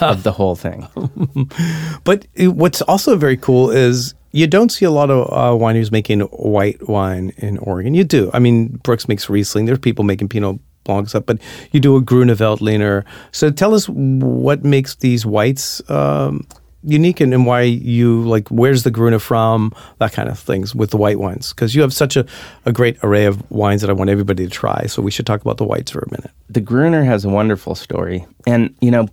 of 0.00 0.22
the 0.22 0.32
whole 0.32 0.56
thing. 0.56 0.86
But 2.04 2.26
it- 2.34 2.48
what's 2.54 2.82
also 2.82 3.16
very 3.16 3.36
cool 3.36 3.70
is 3.70 4.14
you 4.32 4.46
don't 4.46 4.70
see 4.70 4.84
a 4.84 4.90
lot 4.90 5.10
of 5.10 5.26
uh, 5.32 5.56
wineries 5.58 5.90
making 5.90 6.20
white 6.20 6.86
wine 6.88 7.32
in 7.38 7.58
Oregon. 7.58 7.94
You 7.94 8.04
do. 8.04 8.30
I 8.34 8.38
mean, 8.40 8.76
Brooks 8.82 9.08
makes 9.08 9.28
Riesling. 9.30 9.64
There's 9.66 9.78
people 9.78 10.04
making 10.04 10.28
Pinot 10.28 10.58
Blancs 10.88 11.14
up, 11.14 11.26
but 11.26 11.38
you 11.70 11.80
do 11.80 11.96
a 11.96 12.00
Grüne 12.02 12.60
leaner. 12.60 13.04
So 13.30 13.50
tell 13.50 13.74
us 13.74 13.86
what 13.90 14.64
makes 14.64 14.94
these 14.96 15.26
whites 15.26 15.82
um, 15.90 16.46
unique 16.82 17.20
and, 17.20 17.34
and 17.34 17.44
why 17.44 17.60
you 17.62 18.22
like. 18.22 18.48
Where's 18.48 18.84
the 18.84 18.90
Grüne 18.90 19.20
from? 19.20 19.72
That 19.98 20.12
kind 20.12 20.30
of 20.30 20.38
things 20.38 20.74
with 20.74 20.90
the 20.90 20.96
white 20.96 21.18
wines 21.18 21.52
because 21.52 21.74
you 21.74 21.82
have 21.82 21.92
such 21.92 22.16
a, 22.16 22.24
a 22.64 22.72
great 22.72 22.96
array 23.04 23.26
of 23.26 23.48
wines 23.50 23.82
that 23.82 23.90
I 23.90 23.92
want 23.92 24.08
everybody 24.08 24.44
to 24.44 24.50
try. 24.50 24.86
So 24.86 25.02
we 25.02 25.10
should 25.10 25.26
talk 25.26 25.42
about 25.42 25.58
the 25.58 25.64
whites 25.64 25.90
for 25.90 25.98
a 26.00 26.10
minute. 26.10 26.30
The 26.48 26.62
Gruner 26.62 27.04
has 27.04 27.24
a 27.26 27.28
wonderful 27.28 27.74
story. 27.74 28.24
And, 28.46 28.74
you 28.80 28.90
know, 28.90 29.08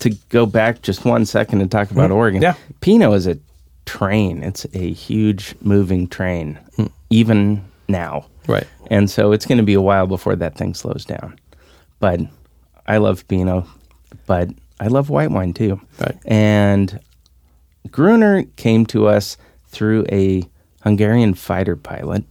to 0.00 0.10
go 0.30 0.46
back 0.46 0.82
just 0.82 1.04
one 1.04 1.24
second 1.26 1.60
and 1.60 1.70
talk 1.70 1.92
about 1.92 2.10
Oregon, 2.10 2.42
Yeah. 2.42 2.54
Pinot 2.80 3.12
is 3.14 3.28
a 3.28 3.38
train. 3.86 4.42
It's 4.42 4.66
a 4.74 4.92
huge 4.92 5.54
moving 5.60 6.08
train, 6.08 6.58
even 7.10 7.64
now. 7.88 8.26
Right. 8.46 8.66
And 8.90 9.10
so 9.10 9.32
it's 9.32 9.46
going 9.46 9.58
to 9.58 9.64
be 9.64 9.74
a 9.74 9.80
while 9.80 10.06
before 10.06 10.36
that 10.36 10.56
thing 10.56 10.74
slows 10.74 11.04
down. 11.04 11.38
But 12.00 12.20
I 12.86 12.98
love 12.98 13.26
Pinot, 13.28 13.64
but 14.26 14.50
I 14.80 14.88
love 14.88 15.10
white 15.10 15.30
wine 15.30 15.54
too. 15.54 15.80
Right. 16.00 16.16
And 16.26 17.00
Gruner 17.90 18.44
came 18.56 18.86
to 18.86 19.06
us 19.06 19.36
through 19.68 20.04
a 20.10 20.42
Hungarian 20.82 21.34
fighter 21.34 21.76
pilot 21.76 22.24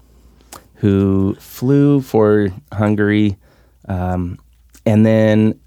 who 0.76 1.36
flew 1.36 2.02
for 2.02 2.50
Hungary. 2.72 3.38
Um, 3.88 4.38
and 4.86 5.06
then 5.06 5.60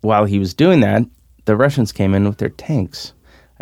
while 0.00 0.24
he 0.24 0.38
was 0.38 0.54
doing 0.54 0.80
that, 0.80 1.02
the 1.44 1.56
Russians 1.56 1.92
came 1.92 2.14
in 2.14 2.24
with 2.26 2.38
their 2.38 2.48
tanks. 2.48 3.12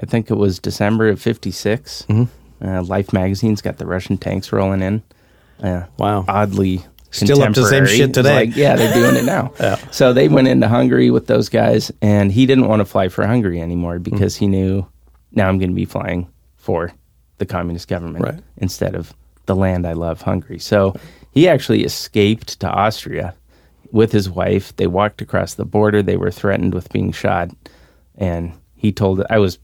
I 0.01 0.07
think 0.07 0.31
it 0.31 0.35
was 0.37 0.59
December 0.59 1.09
of 1.09 1.21
56. 1.21 2.07
Uh, 2.65 2.83
Life 2.83 3.13
magazine's 3.13 3.61
got 3.61 3.79
the 3.79 3.87
Russian 3.87 4.17
tanks 4.17 4.53
rolling 4.53 4.81
in. 4.83 5.03
Uh, 5.63 5.85
Wow. 5.99 6.25
Oddly. 6.29 6.85
Still 7.11 7.43
up 7.43 7.53
to 7.53 7.61
the 7.61 7.67
same 7.67 7.87
shit 7.87 8.15
today. 8.15 8.35
like, 8.47 8.57
yeah, 8.57 8.75
they're 8.75 8.95
doing 8.95 9.17
it 9.17 9.25
now. 9.25 9.53
Yeah. 9.61 9.77
So 9.91 10.13
they 10.15 10.29
went 10.29 10.49
into 10.49 10.67
Hungary 10.67 11.11
with 11.11 11.27
those 11.27 11.49
guys, 11.51 11.93
and 12.01 12.33
he 12.33 12.47
didn't 12.47 12.69
want 12.69 12.81
to 12.81 12.85
fly 12.87 13.09
for 13.09 13.27
Hungary 13.27 13.61
anymore 13.61 13.99
because 13.99 14.35
he 14.37 14.47
knew 14.47 14.87
now 15.33 15.47
I'm 15.49 15.59
going 15.59 15.69
to 15.71 15.75
be 15.77 15.85
flying 15.85 16.29
for 16.57 16.93
the 17.39 17.45
communist 17.47 17.87
government 17.89 18.25
Right. 18.25 18.41
instead 18.57 18.95
of 18.95 19.13
the 19.47 19.55
land 19.55 19.87
I 19.87 19.93
love, 19.93 20.23
Hungary. 20.23 20.59
So 20.59 20.95
he 21.33 21.49
actually 21.49 21.85
escaped 21.85 22.61
to 22.61 22.69
Austria 22.71 23.35
with 23.91 24.11
his 24.13 24.31
wife. 24.31 24.75
They 24.77 24.87
walked 24.87 25.21
across 25.21 25.53
the 25.55 25.67
border. 25.67 26.03
They 26.03 26.17
were 26.17 26.31
threatened 26.31 26.73
with 26.73 26.91
being 26.93 27.13
shot, 27.13 27.51
and 28.17 28.53
he 28.75 28.91
told 28.91 29.23
I 29.29 29.39
was. 29.39 29.59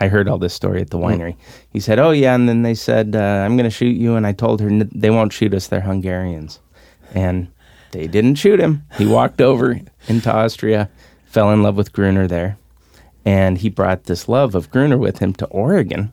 I 0.00 0.08
heard 0.08 0.28
all 0.28 0.38
this 0.38 0.54
story 0.54 0.80
at 0.80 0.90
the 0.90 0.98
winery. 0.98 1.36
He 1.72 1.78
said, 1.80 1.98
"Oh 1.98 2.10
yeah," 2.10 2.34
and 2.34 2.48
then 2.48 2.62
they 2.62 2.74
said, 2.74 3.14
uh, 3.14 3.18
"I'm 3.44 3.56
going 3.56 3.64
to 3.64 3.70
shoot 3.70 3.96
you." 3.96 4.16
And 4.16 4.26
I 4.26 4.32
told 4.32 4.60
her, 4.60 4.68
"N- 4.68 4.90
"They 4.94 5.10
won't 5.10 5.32
shoot 5.32 5.54
us. 5.54 5.68
They're 5.68 5.80
Hungarians." 5.82 6.58
And 7.14 7.48
they 7.92 8.06
didn't 8.06 8.36
shoot 8.36 8.58
him. 8.58 8.82
He 8.98 9.06
walked 9.06 9.40
over 9.40 9.78
into 10.08 10.32
Austria, 10.34 10.88
fell 11.26 11.50
in 11.52 11.62
love 11.62 11.76
with 11.76 11.92
Gruner 11.92 12.26
there, 12.26 12.56
and 13.24 13.58
he 13.58 13.68
brought 13.68 14.04
this 14.04 14.28
love 14.28 14.54
of 14.54 14.70
Gruner 14.70 14.98
with 14.98 15.18
him 15.18 15.34
to 15.34 15.46
Oregon. 15.46 16.12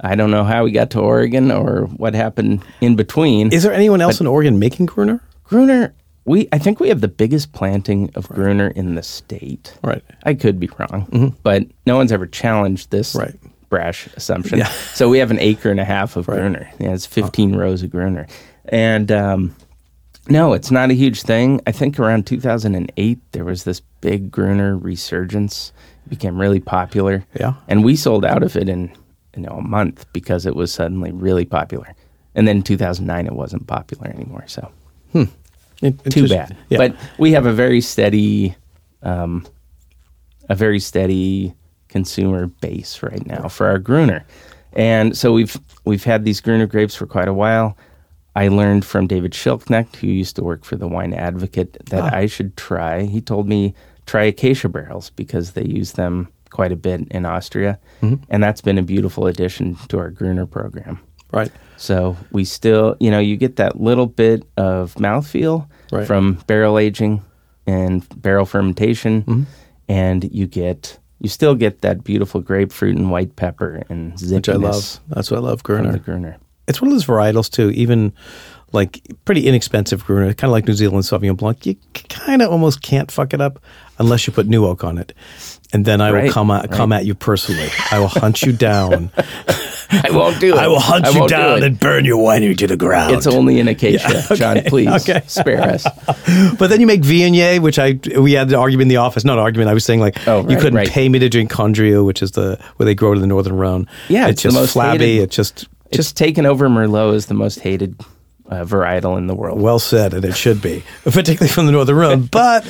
I 0.00 0.14
don't 0.14 0.30
know 0.30 0.44
how 0.44 0.64
he 0.64 0.72
got 0.72 0.90
to 0.90 1.00
Oregon 1.00 1.50
or 1.50 1.82
what 1.96 2.14
happened 2.14 2.62
in 2.80 2.96
between. 2.96 3.52
Is 3.52 3.62
there 3.62 3.72
anyone 3.72 4.00
else 4.00 4.20
in 4.20 4.26
Oregon 4.26 4.58
making 4.58 4.86
Gruner? 4.86 5.20
Gruner, 5.44 5.92
we 6.28 6.48
I 6.52 6.58
think 6.58 6.78
we 6.80 6.88
have 6.88 7.00
the 7.00 7.08
biggest 7.08 7.52
planting 7.52 8.10
of 8.14 8.28
Gruner 8.28 8.68
in 8.68 8.94
the 8.94 9.02
state. 9.02 9.76
Right. 9.82 10.02
I 10.24 10.34
could 10.34 10.60
be 10.60 10.68
wrong, 10.78 11.34
but 11.42 11.64
no 11.86 11.96
one's 11.96 12.12
ever 12.12 12.26
challenged 12.26 12.90
this 12.90 13.14
Right. 13.14 13.34
brash 13.70 14.06
assumption. 14.16 14.58
Yeah. 14.58 14.70
So 14.94 15.08
we 15.08 15.18
have 15.18 15.30
an 15.30 15.38
acre 15.40 15.70
and 15.70 15.80
a 15.80 15.84
half 15.84 16.16
of 16.16 16.26
Gruner. 16.26 16.68
Yeah, 16.78 16.92
it's 16.94 17.06
15 17.06 17.54
rows 17.56 17.82
of 17.82 17.90
Gruner. 17.90 18.26
And 18.66 19.10
um, 19.12 19.54
no, 20.28 20.52
it's 20.52 20.70
not 20.70 20.90
a 20.90 20.94
huge 20.94 21.22
thing. 21.22 21.60
I 21.66 21.72
think 21.72 21.98
around 21.98 22.26
2008, 22.26 23.18
there 23.32 23.44
was 23.44 23.64
this 23.64 23.80
big 24.00 24.30
Gruner 24.30 24.76
resurgence. 24.76 25.72
It 26.06 26.10
became 26.10 26.38
really 26.40 26.60
popular. 26.60 27.24
Yeah. 27.38 27.54
And 27.68 27.84
we 27.84 27.96
sold 27.96 28.24
out 28.24 28.42
of 28.42 28.56
it 28.56 28.68
in 28.68 28.92
you 29.36 29.42
know 29.42 29.56
a 29.58 29.62
month 29.62 30.04
because 30.12 30.46
it 30.46 30.54
was 30.56 30.72
suddenly 30.72 31.12
really 31.12 31.44
popular. 31.44 31.94
And 32.34 32.46
then 32.46 32.58
in 32.58 32.62
2009, 32.62 33.26
it 33.26 33.32
wasn't 33.32 33.66
popular 33.66 34.08
anymore. 34.08 34.44
So 34.46 34.70
In- 35.82 35.96
too 35.98 36.28
bad. 36.28 36.56
Yeah. 36.68 36.78
But 36.78 36.96
we 37.18 37.32
have 37.32 37.46
a 37.46 37.52
very 37.52 37.80
steady, 37.80 38.54
um, 39.02 39.46
a 40.48 40.54
very 40.54 40.80
steady 40.80 41.54
consumer 41.88 42.46
base 42.60 43.02
right 43.02 43.24
now 43.26 43.48
for 43.48 43.66
our 43.66 43.78
Gruner, 43.78 44.24
and 44.72 45.16
so 45.16 45.32
we've 45.32 45.56
we've 45.84 46.04
had 46.04 46.24
these 46.24 46.40
Gruner 46.40 46.66
grapes 46.66 46.94
for 46.94 47.06
quite 47.06 47.28
a 47.28 47.32
while. 47.34 47.76
I 48.36 48.48
learned 48.48 48.84
from 48.84 49.06
David 49.08 49.32
Schildknecht, 49.32 49.96
who 49.96 50.06
used 50.06 50.36
to 50.36 50.44
work 50.44 50.64
for 50.64 50.76
the 50.76 50.86
Wine 50.86 51.12
Advocate, 51.12 51.76
that 51.86 52.12
I 52.14 52.26
should 52.26 52.56
try. 52.56 53.02
He 53.02 53.20
told 53.20 53.48
me 53.48 53.74
try 54.06 54.24
acacia 54.24 54.68
barrels 54.68 55.10
because 55.10 55.52
they 55.52 55.64
use 55.64 55.92
them 55.92 56.28
quite 56.50 56.70
a 56.72 56.76
bit 56.76 57.00
in 57.10 57.26
Austria, 57.26 57.78
and 58.02 58.42
that's 58.42 58.60
been 58.60 58.78
a 58.78 58.82
beautiful 58.82 59.26
addition 59.26 59.76
to 59.88 59.98
our 59.98 60.10
Gruner 60.10 60.46
program. 60.46 60.98
right. 61.32 61.50
So 61.78 62.16
we 62.32 62.44
still, 62.44 62.96
you 63.00 63.10
know, 63.10 63.18
you 63.20 63.36
get 63.36 63.56
that 63.56 63.80
little 63.80 64.06
bit 64.06 64.44
of 64.56 64.94
mouthfeel 64.96 65.66
Right. 65.90 66.06
from 66.06 66.34
barrel 66.46 66.78
aging 66.78 67.22
and 67.66 68.04
barrel 68.20 68.44
fermentation, 68.44 69.22
Mm-hmm. 69.22 69.42
and 69.88 70.24
you 70.32 70.46
get, 70.46 70.98
you 71.20 71.28
still 71.28 71.54
get 71.54 71.80
that 71.82 72.04
beautiful 72.04 72.40
grapefruit 72.42 72.96
and 72.96 73.10
white 73.10 73.36
pepper 73.36 73.82
and 73.88 74.12
zippiness 74.14 74.34
Which 74.34 74.48
I 74.50 74.54
love. 74.54 75.00
That's 75.08 75.30
what 75.30 75.38
I 75.38 75.40
love 75.40 75.62
Gruner. 75.62 75.98
Gruner. 75.98 76.36
It's 76.66 76.82
one 76.82 76.88
of 76.90 76.94
those 76.94 77.06
varietals 77.06 77.50
too, 77.50 77.70
even 77.70 78.12
like 78.72 79.00
pretty 79.24 79.46
inexpensive 79.46 80.04
Gruner, 80.04 80.34
kind 80.34 80.50
of 80.50 80.52
like 80.52 80.66
New 80.66 80.74
Zealand 80.74 81.04
Sauvignon 81.04 81.36
Blanc. 81.36 81.64
You 81.66 81.76
kind 81.94 82.42
of 82.42 82.50
almost 82.50 82.82
can't 82.82 83.10
fuck 83.10 83.32
it 83.32 83.40
up 83.40 83.58
unless 83.98 84.26
you 84.26 84.32
put 84.32 84.46
new 84.46 84.66
oak 84.66 84.84
on 84.84 84.98
it. 84.98 85.12
And 85.72 85.84
then 85.84 86.00
I 86.00 86.10
will 86.12 86.30
come 86.32 86.50
at, 86.50 86.70
come 86.70 86.92
at 86.92 87.04
you 87.04 87.14
personally. 87.14 87.68
I 87.90 87.98
will 87.98 88.08
hunt 88.08 88.40
you 88.42 88.52
down. 88.52 89.10
I 89.90 90.08
won't 90.10 90.40
do 90.40 90.54
it. 90.54 90.58
I 90.58 90.66
will 90.66 90.80
hunt 90.80 91.04
I 91.04 91.10
you 91.10 91.18
won't 91.20 91.28
do 91.30 91.36
down 91.36 91.62
and 91.62 91.78
burn 91.78 92.04
your 92.06 92.16
winery 92.22 92.56
to 92.58 92.66
the 92.66 92.76
ground. 92.76 93.14
It's 93.14 93.26
only 93.26 93.60
an 93.60 93.68
acacia, 93.68 94.34
John. 94.34 94.62
Please 94.66 94.88
okay. 95.08 95.22
spare 95.26 95.60
us. 95.62 95.84
but 96.58 96.68
then 96.68 96.80
you 96.80 96.86
make 96.86 97.02
Viognier, 97.02 97.60
which 97.60 97.78
I 97.78 97.98
we 98.18 98.32
had 98.32 98.48
an 98.48 98.54
argument 98.54 98.82
in 98.84 98.88
the 98.88 98.96
office. 98.96 99.24
Not 99.24 99.34
an 99.38 99.44
argument. 99.44 99.68
I 99.70 99.74
was 99.74 99.84
saying 99.84 100.00
like 100.00 100.26
Oh, 100.26 100.48
you 100.48 100.56
couldn't 100.56 100.74
right. 100.74 100.88
pay 100.88 101.06
me 101.08 101.18
to 101.18 101.28
drink 101.28 101.50
Condrieu, 101.50 102.02
which 102.04 102.22
is 102.22 102.30
the 102.32 102.58
where 102.76 102.84
they 102.86 102.94
grow 102.94 103.12
to 103.14 103.20
the 103.20 103.26
northern 103.26 103.56
Rhone. 103.56 103.86
Yeah, 104.08 104.28
it's, 104.28 104.32
it's 104.32 104.42
the 104.44 104.48
just 104.48 104.56
most 104.56 104.72
flabby. 104.72 104.98
hated- 105.04 105.22
It's 105.24 105.36
just 105.36 105.68
Just 105.92 106.16
taken 106.16 106.46
over 106.46 106.68
Merlot 106.68 107.14
is 107.14 107.26
the 107.26 107.34
most 107.34 107.60
hated 107.60 107.94
uh, 108.48 108.64
varietal 108.64 109.18
in 109.18 109.26
the 109.26 109.34
world. 109.34 109.60
Well 109.60 109.78
said, 109.78 110.14
and 110.14 110.24
it 110.24 110.36
should 110.36 110.60
be, 110.62 110.82
particularly 111.04 111.48
from 111.48 111.66
the 111.66 111.72
Northern 111.72 111.96
Rhone. 111.96 112.22
But 112.30 112.64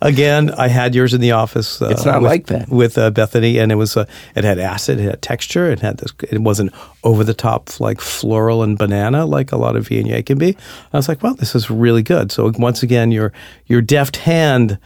again, 0.00 0.50
I 0.50 0.68
had 0.68 0.94
yours 0.94 1.14
in 1.14 1.20
the 1.20 1.32
office. 1.32 1.80
Uh, 1.80 1.88
It's 1.90 2.04
not 2.04 2.22
with, 2.22 2.30
like 2.30 2.46
that. 2.46 2.68
with 2.68 2.98
uh, 2.98 3.10
Bethany, 3.10 3.58
and 3.58 3.70
it 3.70 3.76
was 3.76 3.96
uh, 3.96 4.04
it 4.34 4.44
had 4.44 4.58
acid, 4.58 4.98
it 5.00 5.04
had 5.04 5.22
texture, 5.22 5.70
it 5.70 5.80
had 5.80 5.98
this. 5.98 6.12
It 6.30 6.40
wasn't 6.40 6.72
over 7.04 7.24
the 7.24 7.34
top 7.34 7.80
like 7.80 8.00
floral 8.00 8.62
and 8.62 8.76
banana 8.78 9.24
like 9.26 9.52
a 9.52 9.56
lot 9.56 9.76
of 9.76 9.88
Viognier 9.88 10.24
can 10.26 10.38
be. 10.38 10.56
I 10.92 10.96
was 10.96 11.08
like, 11.08 11.22
well, 11.22 11.34
this 11.34 11.54
is 11.54 11.70
really 11.70 12.02
good. 12.02 12.32
So 12.32 12.52
once 12.58 12.82
again, 12.82 13.12
your 13.12 13.32
your 13.66 13.80
deft 13.80 14.16
hand. 14.16 14.78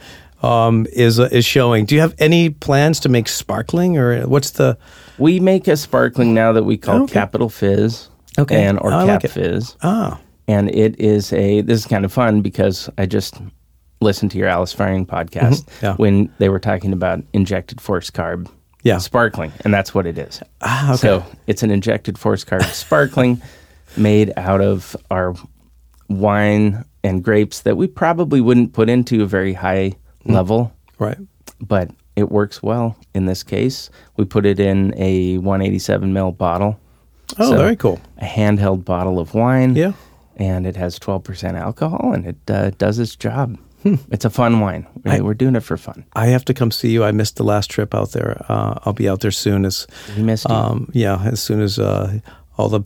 Um, 0.43 0.85
is 0.93 1.19
uh, 1.19 1.29
is 1.31 1.45
showing. 1.45 1.85
Do 1.87 1.95
you 1.95 2.01
have 2.01 2.13
any 2.19 2.51
plans 2.51 2.99
to 2.99 3.09
make 3.09 3.27
sparkling, 3.27 3.97
or 3.97 4.21
what's 4.27 4.51
the? 4.51 4.77
We 5.17 5.39
make 5.39 5.67
a 5.67 5.75
sparkling 5.75 6.35
now 6.35 6.51
that 6.53 6.63
we 6.63 6.77
call 6.77 7.01
Okay. 7.05 7.13
Capital 7.13 7.49
Fizz, 7.49 8.09
Okay. 8.37 8.63
and 8.65 8.77
or 8.79 8.91
like 8.91 9.07
Cap 9.07 9.23
it. 9.25 9.31
Fizz. 9.31 9.75
Ah, 9.81 10.19
and 10.47 10.69
it 10.73 10.99
is 10.99 11.33
a 11.33 11.61
this 11.61 11.79
is 11.79 11.85
kind 11.85 12.05
of 12.05 12.11
fun 12.13 12.41
because 12.41 12.89
I 12.97 13.05
just 13.05 13.35
listened 14.01 14.31
to 14.31 14.37
your 14.37 14.47
Alice 14.47 14.73
Feiring 14.75 15.05
podcast 15.05 15.63
Mm-hmm. 15.65 15.85
Yeah. 15.85 15.95
when 15.95 16.31
they 16.37 16.49
were 16.49 16.59
talking 16.59 16.93
about 16.93 17.23
injected 17.33 17.81
force 17.81 18.09
carb 18.11 18.49
Yeah. 18.83 18.99
sparkling, 18.99 19.51
and 19.65 19.73
that's 19.73 19.93
what 19.95 20.05
it 20.05 20.17
is. 20.17 20.41
Ah, 20.61 20.89
okay. 20.93 20.97
So 20.97 21.23
it's 21.47 21.63
an 21.63 21.71
injected 21.71 22.17
force 22.17 22.43
carb 22.45 22.63
sparkling 22.73 23.41
made 23.97 24.31
out 24.37 24.61
of 24.61 24.95
our 25.09 25.33
wine 26.09 26.83
and 27.03 27.23
grapes 27.23 27.61
that 27.61 27.77
we 27.77 27.87
probably 27.87 28.41
wouldn't 28.41 28.73
put 28.73 28.89
into 28.89 29.23
a 29.23 29.25
very 29.25 29.53
high 29.53 29.93
Mm. 30.25 30.33
level, 30.33 30.73
right. 30.99 31.17
but 31.61 31.89
it 32.17 32.29
works 32.31 32.61
well 32.61 32.97
in 33.13 33.27
this 33.27 33.43
case. 33.43 33.89
We 34.17 34.25
put 34.25 34.45
it 34.45 34.59
in 34.59 34.93
a 34.97 35.37
187 35.37 36.11
ml 36.13 36.37
bottle. 36.37 36.77
Oh, 37.39 37.51
So- 37.51 37.57
very 37.57 37.75
cool. 37.77 37.99
A 38.17 38.25
handheld 38.25 38.83
bottle 38.83 39.19
of 39.19 39.33
wine 39.33 39.75
Yeah. 39.75 39.93
And 40.37 40.65
it 40.65 40.75
has 40.75 40.97
12% 40.99 41.59
alcohol 41.59 42.13
and 42.13 42.25
it 42.25 42.37
uh, 42.49 42.69
does 42.77 42.99
its 42.99 43.15
job. 43.15 43.57
It's 44.11 44.25
a 44.25 44.29
fun 44.29 44.59
wine. 44.59 44.85
We- 45.03 45.21
We're 45.21 45.33
doing 45.33 45.55
it 45.55 45.61
for 45.61 45.77
fun. 45.77 46.03
I 46.13 46.27
have 46.27 46.43
to 46.45 46.53
come 46.53 46.71
see 46.71 46.89
you. 46.89 47.03
I 47.03 47.11
missed 47.11 47.37
the 47.37 47.43
last 47.43 47.69
trip 47.69 47.95
out 47.95 48.11
there. 48.11 48.43
Uh, 48.49 48.79
I'll 48.83 48.93
be 48.93 49.07
out 49.07 49.21
there 49.21 49.31
soon 49.31 49.65
as 49.65 49.87
We 50.15 50.23
missed 50.23 50.49
um, 50.49 50.89
yeah, 50.93 51.21
as 51.23 51.41
soon 51.41 51.61
as 51.61 51.79
uh, 51.79 52.19
all 52.57 52.69
the 52.69 52.81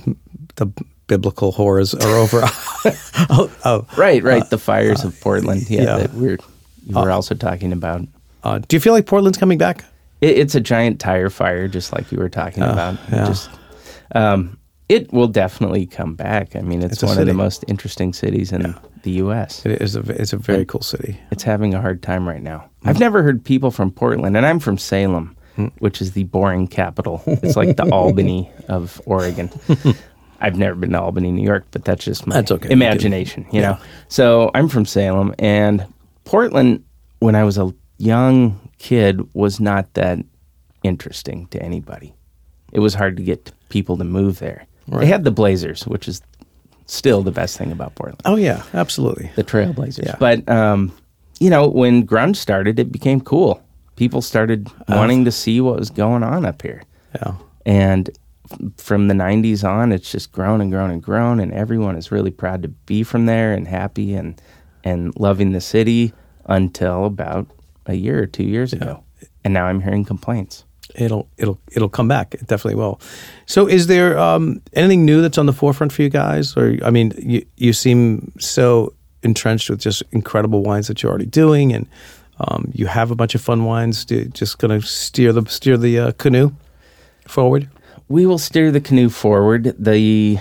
the 0.57 0.67
biblical 1.07 1.51
horrors 1.53 1.93
are 1.95 2.15
over. 2.17 2.41
oh, 3.29 3.51
oh. 3.65 3.87
right, 3.97 4.21
right. 4.21 4.47
the 4.49 4.57
fires 4.57 5.03
of 5.03 5.19
Portland. 5.21 5.69
Yeah, 5.69 5.81
yeah. 5.81 5.97
that 5.97 6.13
we're 6.13 6.37
you 6.85 6.95
were 6.95 7.11
also 7.11 7.35
talking 7.35 7.71
about. 7.73 8.01
Uh, 8.43 8.59
do 8.59 8.75
you 8.75 8.79
feel 8.79 8.93
like 8.93 9.05
Portland's 9.05 9.37
coming 9.37 9.57
back? 9.57 9.85
It, 10.19 10.37
it's 10.37 10.55
a 10.55 10.61
giant 10.61 10.99
tire 10.99 11.29
fire, 11.29 11.67
just 11.67 11.93
like 11.93 12.11
you 12.11 12.17
were 12.17 12.29
talking 12.29 12.63
about. 12.63 12.97
Yeah. 13.11 13.25
Just, 13.25 13.49
um, 14.13 14.57
it 14.91 15.13
will 15.13 15.27
definitely 15.29 15.85
come 15.85 16.15
back. 16.15 16.53
I 16.53 16.59
mean, 16.59 16.83
it's, 16.83 16.95
It's 16.95 17.03
one 17.03 17.17
of 17.17 17.25
the 17.25 17.33
most 17.33 17.63
interesting 17.69 18.11
cities 18.11 18.51
in 18.51 18.75
the 19.03 19.11
U.S. 19.23 19.65
It 19.65 19.81
is 19.81 19.95
a 19.95 20.01
it's 20.21 20.33
a 20.33 20.37
very 20.37 20.65
cool 20.65 20.81
city. 20.81 21.17
It's 21.31 21.43
having 21.43 21.73
a 21.73 21.79
hard 21.79 22.03
time 22.03 22.27
right 22.27 22.41
now. 22.41 22.69
Hmm. 22.83 22.89
I've 22.89 22.99
never 22.99 23.23
heard 23.23 23.43
people 23.43 23.71
from 23.71 23.89
Portland, 23.91 24.35
and 24.35 24.45
I'm 24.45 24.59
from 24.59 24.77
Salem, 24.77 25.37
which 25.79 26.01
is 26.01 26.11
the 26.11 26.25
boring 26.25 26.67
capital. 26.67 27.23
It's 27.41 27.55
like 27.55 27.77
the 27.77 27.89
Albany 27.93 28.51
of 28.67 29.01
Oregon. 29.05 29.49
I've 30.41 30.57
never 30.57 30.75
been 30.75 30.91
to 30.91 30.99
Albany, 31.01 31.31
New 31.31 31.43
York, 31.43 31.65
but 31.71 31.85
that's 31.85 32.03
just 32.03 32.27
my 32.27 32.35
That's 32.35 32.51
okay. 32.51 32.69
imagination, 32.71 33.45
you 33.51 33.61
know. 33.61 33.77
So 34.09 34.51
I'm 34.55 34.67
from 34.67 34.85
Salem, 34.85 35.33
and 35.39 35.85
Portland, 36.25 36.83
when 37.19 37.35
I 37.35 37.43
was 37.45 37.57
a 37.57 37.71
young 37.97 38.59
kid, 38.77 39.21
was 39.33 39.59
not 39.61 39.93
that 39.93 40.19
interesting 40.83 41.47
to 41.51 41.61
anybody. 41.61 42.13
It 42.73 42.79
was 42.79 42.93
hard 42.95 43.15
to 43.17 43.23
get 43.23 43.51
people 43.69 43.97
to 43.97 44.03
move 44.03 44.39
there. 44.39 44.65
They 44.87 45.05
had 45.05 45.23
the 45.23 45.31
Blazers, 45.31 45.87
which 45.87 46.07
is 46.07 46.21
still 46.85 47.21
the 47.23 47.31
best 47.31 47.57
thing 47.57 47.71
about 47.71 47.95
Portland, 47.95 48.21
Oh 48.25 48.35
yeah, 48.35 48.63
absolutely. 48.73 49.31
the 49.35 49.43
Trailblazers. 49.43 50.05
Yeah. 50.05 50.15
But 50.19 50.47
um, 50.49 50.91
you 51.39 51.49
know, 51.49 51.67
when 51.67 52.05
grunge 52.05 52.35
started, 52.35 52.79
it 52.79 52.91
became 52.91 53.21
cool. 53.21 53.63
People 53.95 54.21
started 54.21 54.69
wanting 54.89 55.25
to 55.25 55.31
see 55.31 55.61
what 55.61 55.77
was 55.77 55.89
going 55.89 56.23
on 56.23 56.45
up 56.45 56.61
here. 56.61 56.83
Yeah. 57.15 57.35
And 57.65 58.09
from 58.77 59.07
the 59.07 59.13
90s 59.13 59.63
on, 59.67 59.91
it's 59.91 60.11
just 60.11 60.31
grown 60.31 60.59
and 60.61 60.71
grown 60.71 60.91
and 60.91 61.01
grown. 61.01 61.39
And 61.39 61.53
everyone 61.53 61.95
is 61.95 62.11
really 62.11 62.31
proud 62.31 62.63
to 62.63 62.67
be 62.67 63.03
from 63.03 63.25
there 63.25 63.53
and 63.53 63.67
happy 63.67 64.13
and, 64.13 64.41
and 64.83 65.13
loving 65.17 65.51
the 65.53 65.61
city 65.61 66.13
until 66.45 67.05
about 67.05 67.47
a 67.85 67.93
year 67.93 68.21
or 68.21 68.25
two 68.27 68.43
years 68.43 68.73
ago. 68.73 69.03
And 69.43 69.53
now 69.53 69.65
I'm 69.65 69.81
hearing 69.81 70.03
complaints. 70.03 70.65
It'll 70.95 71.27
it'll 71.37 71.59
it'll 71.71 71.89
come 71.89 72.07
back. 72.07 72.33
It 72.33 72.47
definitely 72.47 72.75
will. 72.75 72.99
So, 73.45 73.67
is 73.67 73.87
there 73.87 74.17
um, 74.17 74.61
anything 74.73 75.05
new 75.05 75.21
that's 75.21 75.37
on 75.37 75.45
the 75.45 75.53
forefront 75.53 75.91
for 75.91 76.01
you 76.01 76.09
guys? 76.09 76.55
Or 76.57 76.77
I 76.83 76.89
mean, 76.89 77.13
you 77.17 77.45
you 77.57 77.73
seem 77.73 78.31
so 78.39 78.93
entrenched 79.23 79.69
with 79.69 79.79
just 79.79 80.03
incredible 80.11 80.63
wines 80.63 80.87
that 80.87 81.01
you're 81.01 81.09
already 81.09 81.25
doing, 81.25 81.73
and 81.73 81.87
um, 82.39 82.71
you 82.73 82.87
have 82.87 83.11
a 83.11 83.15
bunch 83.15 83.35
of 83.35 83.41
fun 83.41 83.65
wines. 83.65 84.05
Do, 84.05 84.25
just 84.25 84.57
going 84.57 84.79
to 84.79 84.85
steer 84.85 85.33
the 85.33 85.45
steer 85.49 85.77
the 85.77 85.99
uh, 85.99 86.11
canoe 86.13 86.51
forward. 87.27 87.69
We 88.07 88.25
will 88.25 88.39
steer 88.39 88.71
the 88.71 88.81
canoe 88.81 89.09
forward. 89.09 89.75
The 89.77 90.39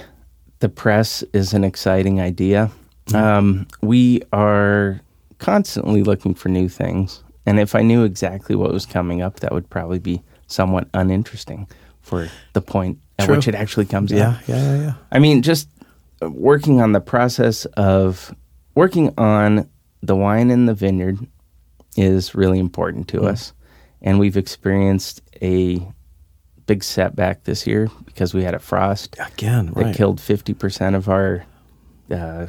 the 0.61 0.69
press 0.69 1.23
is 1.33 1.55
an 1.55 1.65
exciting 1.65 2.21
idea. 2.21 2.71
Um, 3.15 3.67
we 3.83 4.23
are 4.33 5.01
constantly 5.39 6.03
looking 6.03 6.35
for 6.35 6.49
new 6.49 6.69
things, 6.69 7.23
and 7.47 7.59
if 7.59 7.75
I 7.75 7.83
knew 7.83 8.05
exactly 8.05 8.55
what 8.55 8.73
was 8.73 8.87
coming 8.87 9.23
up, 9.23 9.41
that 9.41 9.53
would 9.53 9.69
probably 9.69 9.99
be 9.99 10.23
somewhat 10.51 10.89
uninteresting 10.95 11.69
for 12.01 12.29
the 12.53 12.61
point 12.61 12.99
at 13.19 13.27
True. 13.27 13.37
which 13.37 13.49
it 13.49 13.55
actually 13.55 13.87
comes 13.87 14.11
Yeah, 14.11 14.31
out. 14.31 14.49
yeah, 14.49 14.57
yeah, 14.57 14.83
yeah. 14.83 14.93
I 15.13 15.19
mean, 15.19 15.43
just 15.43 15.69
uh, 16.23 16.31
working 16.31 16.81
on 16.81 16.93
the 16.93 17.01
process 17.01 17.65
of 17.77 18.35
working 18.75 19.13
on 19.19 19.69
the 20.03 20.17
wine 20.17 20.51
in 20.51 20.67
the 20.67 20.75
vineyard 20.75 21.19
is 21.97 22.35
really 22.35 22.59
important 22.59 23.09
to 23.09 23.19
mm. 23.19 23.29
us. 23.29 23.53
And 24.03 24.19
we've 24.19 24.37
experienced 24.37 25.21
a 25.43 25.87
big 26.67 26.83
setback 26.83 27.45
this 27.45 27.67
year 27.67 27.91
because 28.07 28.33
we 28.33 28.43
had 28.43 28.55
a 28.55 28.59
frost 28.59 29.17
Again, 29.19 29.67
that 29.75 29.77
right. 29.77 29.95
killed 29.95 30.19
50% 30.19 30.95
of 30.95 31.09
our 31.09 31.45
uh, 32.11 32.47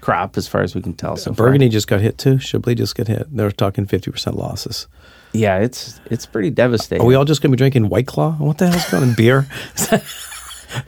crop, 0.00 0.36
as 0.36 0.48
far 0.48 0.62
as 0.62 0.74
we 0.74 0.82
can 0.82 0.94
tell 0.94 1.12
uh, 1.12 1.16
so 1.16 1.32
Burgundy 1.32 1.68
just 1.68 1.86
got 1.86 2.00
hit 2.00 2.18
too. 2.18 2.38
Chablis 2.38 2.76
just 2.76 2.96
got 2.96 3.08
hit. 3.08 3.26
They're 3.34 3.50
talking 3.50 3.86
fifty 3.86 4.10
percent 4.10 4.36
losses. 4.36 4.86
Yeah, 5.32 5.58
it's 5.58 6.00
it's 6.06 6.26
pretty 6.26 6.50
devastating. 6.50 7.02
Are 7.02 7.06
we 7.06 7.14
all 7.14 7.24
just 7.24 7.42
going 7.42 7.50
to 7.50 7.56
be 7.56 7.58
drinking 7.58 7.88
White 7.88 8.06
Claw? 8.06 8.32
What 8.32 8.58
the 8.58 8.68
hell's 8.68 8.90
going 8.90 9.02
on? 9.10 9.14
Beer? 9.14 9.46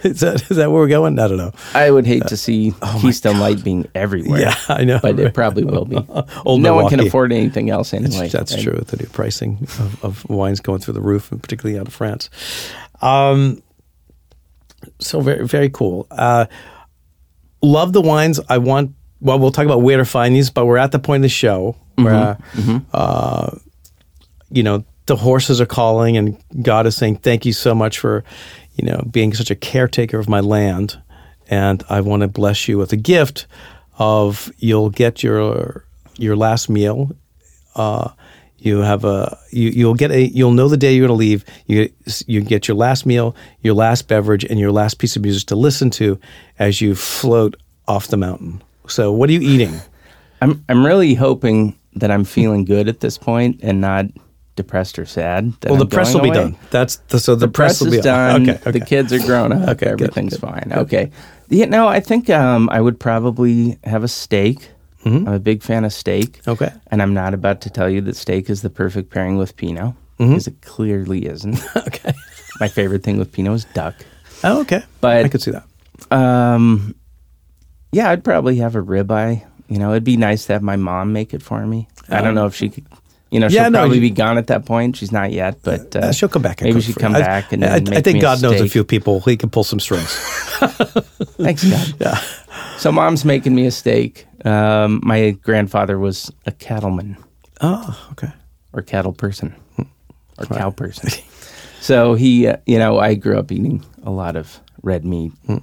Is 0.03 0.21
that, 0.21 0.43
is 0.51 0.59
that 0.59 0.71
where 0.71 0.83
we're 0.83 0.89
going? 0.89 1.19
I 1.19 1.27
don't 1.27 1.39
know. 1.39 1.53
I 1.73 1.91
would 1.91 2.07
hate 2.07 2.27
to 2.27 2.37
see 2.37 2.75
Keystone 3.01 3.41
Light 3.41 3.65
being 3.65 3.89
everywhere. 3.95 4.41
Yeah, 4.41 4.55
I 4.69 4.85
know, 4.85 4.99
But 5.01 5.17
right. 5.17 5.29
it 5.29 5.35
probably 5.35 5.65
will 5.65 5.87
be. 5.87 5.97
Old 6.45 6.61
no 6.61 6.75
one 6.75 6.91
can 6.91 7.01
afford 7.01 7.33
anything 7.33 7.71
else 7.71 7.95
anyway. 7.95 8.29
That's 8.29 8.55
right? 8.55 8.63
true. 8.63 8.75
with 8.79 8.89
The 8.89 8.99
new 8.99 9.07
pricing 9.07 9.57
of, 9.79 10.05
of 10.05 10.29
wines 10.29 10.61
going 10.61 10.81
through 10.81 10.93
the 10.95 11.01
roof, 11.01 11.33
and 11.33 11.43
particularly 11.43 11.81
out 11.81 11.89
of 11.89 11.95
France. 11.95 12.29
Um, 13.01 13.63
so 14.99 15.23
very 15.23 15.47
very 15.47 15.71
cool. 15.71 16.07
Uh, 16.11 16.45
love 17.63 17.95
the 17.95 18.03
wines. 18.03 18.39
I 18.51 18.59
want. 18.59 18.95
Well, 19.21 19.39
we'll 19.39 19.51
talk 19.51 19.65
about 19.65 19.81
where 19.81 19.97
to 19.97 20.05
find 20.05 20.35
these, 20.35 20.51
but 20.51 20.67
we're 20.67 20.77
at 20.77 20.93
the 20.93 20.99
point 20.99 21.21
of 21.21 21.23
the 21.23 21.29
show 21.31 21.77
where, 21.97 22.37
uh, 22.93 23.51
you 24.51 24.63
know, 24.63 24.85
the 25.07 25.17
horses 25.17 25.61
are 25.61 25.67
calling, 25.67 26.17
and 26.17 26.37
God 26.63 26.87
is 26.87 26.97
saying, 26.97 27.17
"Thank 27.17 27.45
you 27.45 27.53
so 27.53 27.75
much 27.75 27.99
for, 27.99 28.25
you 28.75 28.85
know, 28.85 29.03
being 29.11 29.35
such 29.35 29.51
a 29.51 29.57
caretaker 29.57 30.19
of 30.19 30.29
my 30.29 30.41
land." 30.41 31.01
And 31.49 31.83
I 31.89 32.01
want 32.01 32.23
to 32.23 32.29
bless 32.29 32.69
you 32.69 32.79
with 32.79 32.93
a 32.93 32.97
gift 32.97 33.47
of 33.99 34.53
you'll 34.59 34.91
get 34.91 35.23
your 35.23 35.85
your 36.17 36.37
last 36.37 36.69
meal 36.69 37.11
uh, 37.75 38.11
you 38.59 38.79
have 38.81 39.05
a 39.05 39.39
you 39.51 39.71
you'll 39.71 39.95
get 39.95 40.11
a 40.11 40.27
you'll 40.27 40.53
know 40.53 40.69
the 40.69 40.77
day 40.77 40.93
you're 40.93 41.07
going 41.07 41.17
to 41.17 41.21
leave. 41.21 41.45
You 41.67 41.91
you 42.27 42.43
get 42.43 42.69
your 42.69 42.77
last 42.77 43.07
meal, 43.07 43.35
your 43.63 43.75
last 43.75 44.07
beverage, 44.07 44.45
and 44.45 44.59
your 44.59 44.71
last 44.71 44.99
piece 44.99 45.17
of 45.17 45.23
music 45.23 45.49
to 45.49 45.57
listen 45.57 45.89
to 45.91 46.21
as 46.59 46.81
you 46.81 46.95
float 46.95 47.57
off 47.89 48.09
the 48.09 48.19
mountain. 48.19 48.63
So, 48.87 49.13
what 49.13 49.31
are 49.31 49.33
you 49.33 49.41
eating? 49.41 49.81
I'm 50.43 50.63
I'm 50.69 50.85
really 50.85 51.15
hoping 51.15 51.79
that 51.95 52.11
I'm 52.11 52.25
feeling 52.25 52.65
good 52.65 52.89
at 52.89 53.01
this 53.01 53.17
point 53.17 53.61
and 53.63 53.81
not 53.81 54.07
depressed 54.57 54.99
or 54.99 55.07
sad. 55.07 55.53
Well, 55.65 55.75
I'm 55.75 55.79
the 55.79 55.87
press 55.87 56.13
will 56.15 56.21
going 56.21 56.33
be 56.33 56.39
done. 56.39 56.57
That's 56.71 56.97
the, 57.09 57.19
so 57.19 57.35
the, 57.35 57.47
The 57.47 57.53
press, 57.53 57.81
will 57.81 57.89
is 57.89 57.97
be 57.97 58.03
done. 58.03 58.43
Okay, 58.49 58.61
okay. 58.61 58.71
The 58.79 58.85
kids 58.85 59.13
are 59.13 59.19
grown 59.21 59.53
up. 59.53 59.69
Okay, 59.71 59.87
everything's 59.87 60.37
good, 60.37 60.41
fine. 60.41 60.73
Okay. 60.73 61.11
Yeah, 61.49 61.67
no, 61.67 61.89
I 61.89 62.01
think 62.01 62.31
um, 62.31 62.69
I 62.71 62.81
would 62.81 63.01
probably 63.01 63.79
have 63.85 64.05
a 64.05 64.09
steak. 64.09 64.71
I'm 65.05 65.27
a 65.27 65.39
big 65.39 65.63
fan 65.63 65.85
of 65.87 65.93
steak. 65.95 66.39
Mm-hmm. 66.43 66.51
Okay. 66.51 66.73
And 66.89 67.01
I'm 67.01 67.15
not 67.15 67.33
about 67.33 67.63
to 67.63 67.71
tell 67.71 67.89
you 67.89 68.03
that 68.03 68.17
steak 68.17 68.51
is 68.51 68.61
the 68.61 68.69
perfect 68.69 69.11
pairing 69.11 69.39
with 69.39 69.57
Pinot 69.57 69.95
because 70.19 70.47
it 70.47 70.61
clearly 70.61 71.27
isn't. 71.27 71.55
Mm-hmm. 71.55 71.79
okay. 71.89 72.13
My 72.61 72.69
favorite 72.69 73.03
thing 73.03 73.17
with 73.19 73.33
Pinot 73.33 73.55
is 73.55 73.65
duck. 73.67 73.95
Oh, 74.45 74.61
okay. 74.61 74.83
But- 75.01 75.25
I 75.25 75.29
could 75.29 75.41
see 75.41 75.53
that. 75.53 75.65
Um, 76.11 76.95
yeah, 77.93 78.11
I'd 78.11 78.25
probably 78.25 78.57
have 78.57 78.77
a 78.77 78.83
ribeye. 78.83 79.45
You 79.69 79.79
know, 79.79 79.91
it'd 79.93 80.05
be 80.05 80.17
nice 80.17 80.47
to 80.47 80.53
have 80.55 80.63
my 80.63 80.77
mom 80.77 81.13
make 81.13 81.33
it 81.33 81.43
for 81.43 81.65
me. 81.67 81.89
I 82.09 82.21
don't 82.21 82.35
know 82.35 82.47
if 82.47 82.55
she 82.55 82.69
could. 82.69 82.87
You 83.31 83.39
know, 83.41 83.47
Um, 83.47 83.53
Yeah, 83.53 83.63
she'll 83.65 83.71
no, 83.71 83.79
probably 83.79 83.97
you- 83.97 84.03
be 84.03 84.11
gone 84.11 84.39
at 84.39 84.47
that 84.49 84.65
point. 84.67 84.97
She's 84.97 85.13
not 85.13 85.31
yet, 85.33 85.59
but 85.63 85.95
uh, 85.95 85.99
Uh, 86.01 86.13
she'll 86.13 86.29
come 86.29 86.43
back. 86.43 86.61
and 86.61 86.69
Maybe 86.71 86.81
she'd 86.81 86.97
come. 86.97 87.15
I- 87.15 87.21
back 87.21 87.53
and 87.53 87.65
I, 87.65 87.77
I 87.77 88.01
think 88.03 88.21
God 88.21 88.43
knows 88.43 88.61
a 88.61 88.69
few 88.69 88.85
people. 88.85 89.21
He 89.21 89.37
can 89.37 89.51
pull 89.51 89.65
some 89.65 89.79
strings. 89.81 90.11
Thanks, 91.39 91.65
God. 91.65 91.95
yeah. 92.01 92.19
So 92.79 92.91
mom's 92.93 93.25
making 93.25 93.55
me 93.55 93.67
a 93.67 93.71
steak. 93.71 94.27
Um, 94.45 95.01
my 95.05 95.31
grandfather 95.43 95.99
was 95.99 96.31
a 96.47 96.51
cattleman 96.53 97.17
oh, 97.61 98.09
okay. 98.13 98.33
or 98.73 98.83
cattle 98.83 99.13
person 99.13 99.55
or 100.39 100.47
cow 100.47 100.71
person. 100.71 101.11
so 101.81 102.15
he, 102.15 102.47
uh, 102.47 102.57
you 102.67 102.79
know, 102.79 102.99
I 102.99 103.15
grew 103.15 103.39
up 103.39 103.53
eating 103.53 103.85
a 104.03 104.11
lot 104.11 104.37
of 104.37 104.61
red 104.83 105.05
meat, 105.05 105.33
Hmm. 105.47 105.59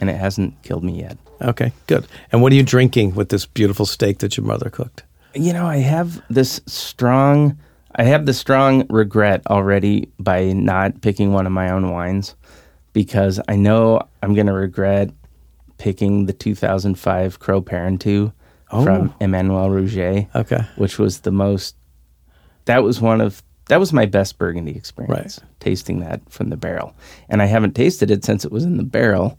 and 0.00 0.10
it 0.10 0.16
hasn't 0.16 0.62
killed 0.62 0.84
me 0.84 1.00
yet. 1.00 1.16
Okay, 1.40 1.72
good. 1.86 2.06
And 2.30 2.42
what 2.42 2.52
are 2.52 2.56
you 2.56 2.62
drinking 2.62 3.14
with 3.14 3.30
this 3.30 3.46
beautiful 3.46 3.86
steak 3.86 4.18
that 4.18 4.36
your 4.36 4.46
mother 4.46 4.68
cooked? 4.70 5.02
You 5.34 5.52
know, 5.52 5.66
I 5.66 5.78
have 5.78 6.22
this 6.28 6.60
strong, 6.66 7.58
I 7.96 8.04
have 8.04 8.26
the 8.26 8.34
strong 8.34 8.86
regret 8.88 9.42
already 9.48 10.10
by 10.18 10.52
not 10.52 11.00
picking 11.00 11.32
one 11.32 11.46
of 11.46 11.52
my 11.52 11.70
own 11.70 11.90
wines 11.90 12.34
because 12.92 13.40
I 13.48 13.56
know 13.56 14.00
I'm 14.22 14.34
going 14.34 14.46
to 14.46 14.52
regret 14.52 15.10
picking 15.78 16.26
the 16.26 16.32
2005 16.32 17.38
Cros 17.40 17.62
Parantoux 17.64 18.32
from 18.70 19.10
oh. 19.10 19.14
Emmanuel 19.20 19.68
Rouget, 19.68 20.28
Okay. 20.34 20.60
which 20.76 20.98
was 20.98 21.20
the 21.20 21.32
most, 21.32 21.76
that 22.66 22.82
was 22.82 23.00
one 23.00 23.20
of, 23.20 23.42
that 23.66 23.80
was 23.80 23.92
my 23.92 24.06
best 24.06 24.38
Burgundy 24.38 24.76
experience, 24.76 25.40
tasting 25.60 26.00
that 26.00 26.20
from 26.30 26.50
the 26.50 26.56
barrel. 26.56 26.94
And 27.28 27.42
I 27.42 27.46
haven't 27.46 27.74
tasted 27.74 28.10
it 28.10 28.24
since 28.24 28.44
it 28.44 28.52
was 28.52 28.64
in 28.64 28.76
the 28.76 28.82
barrel. 28.84 29.38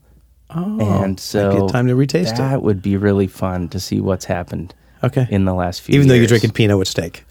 Oh, 0.50 0.80
and 0.80 1.20
so 1.20 1.50
might 1.50 1.60
be 1.60 1.66
a 1.66 1.70
time 1.70 1.88
to 1.88 1.96
retaste 1.96 2.34
it. 2.34 2.38
that 2.38 2.62
would 2.62 2.82
be 2.82 2.98
really 2.98 3.28
fun 3.28 3.68
to 3.70 3.80
see 3.80 4.00
what's 4.00 4.26
happened 4.26 4.74
Okay. 5.04 5.28
in 5.30 5.46
the 5.46 5.54
last 5.54 5.82
few 5.82 5.96
Even 5.96 6.08
though 6.08 6.14
you're 6.16 6.28
drinking 6.28 6.52
Pinot 6.52 6.78
with 6.78 6.88
steak. 6.88 7.26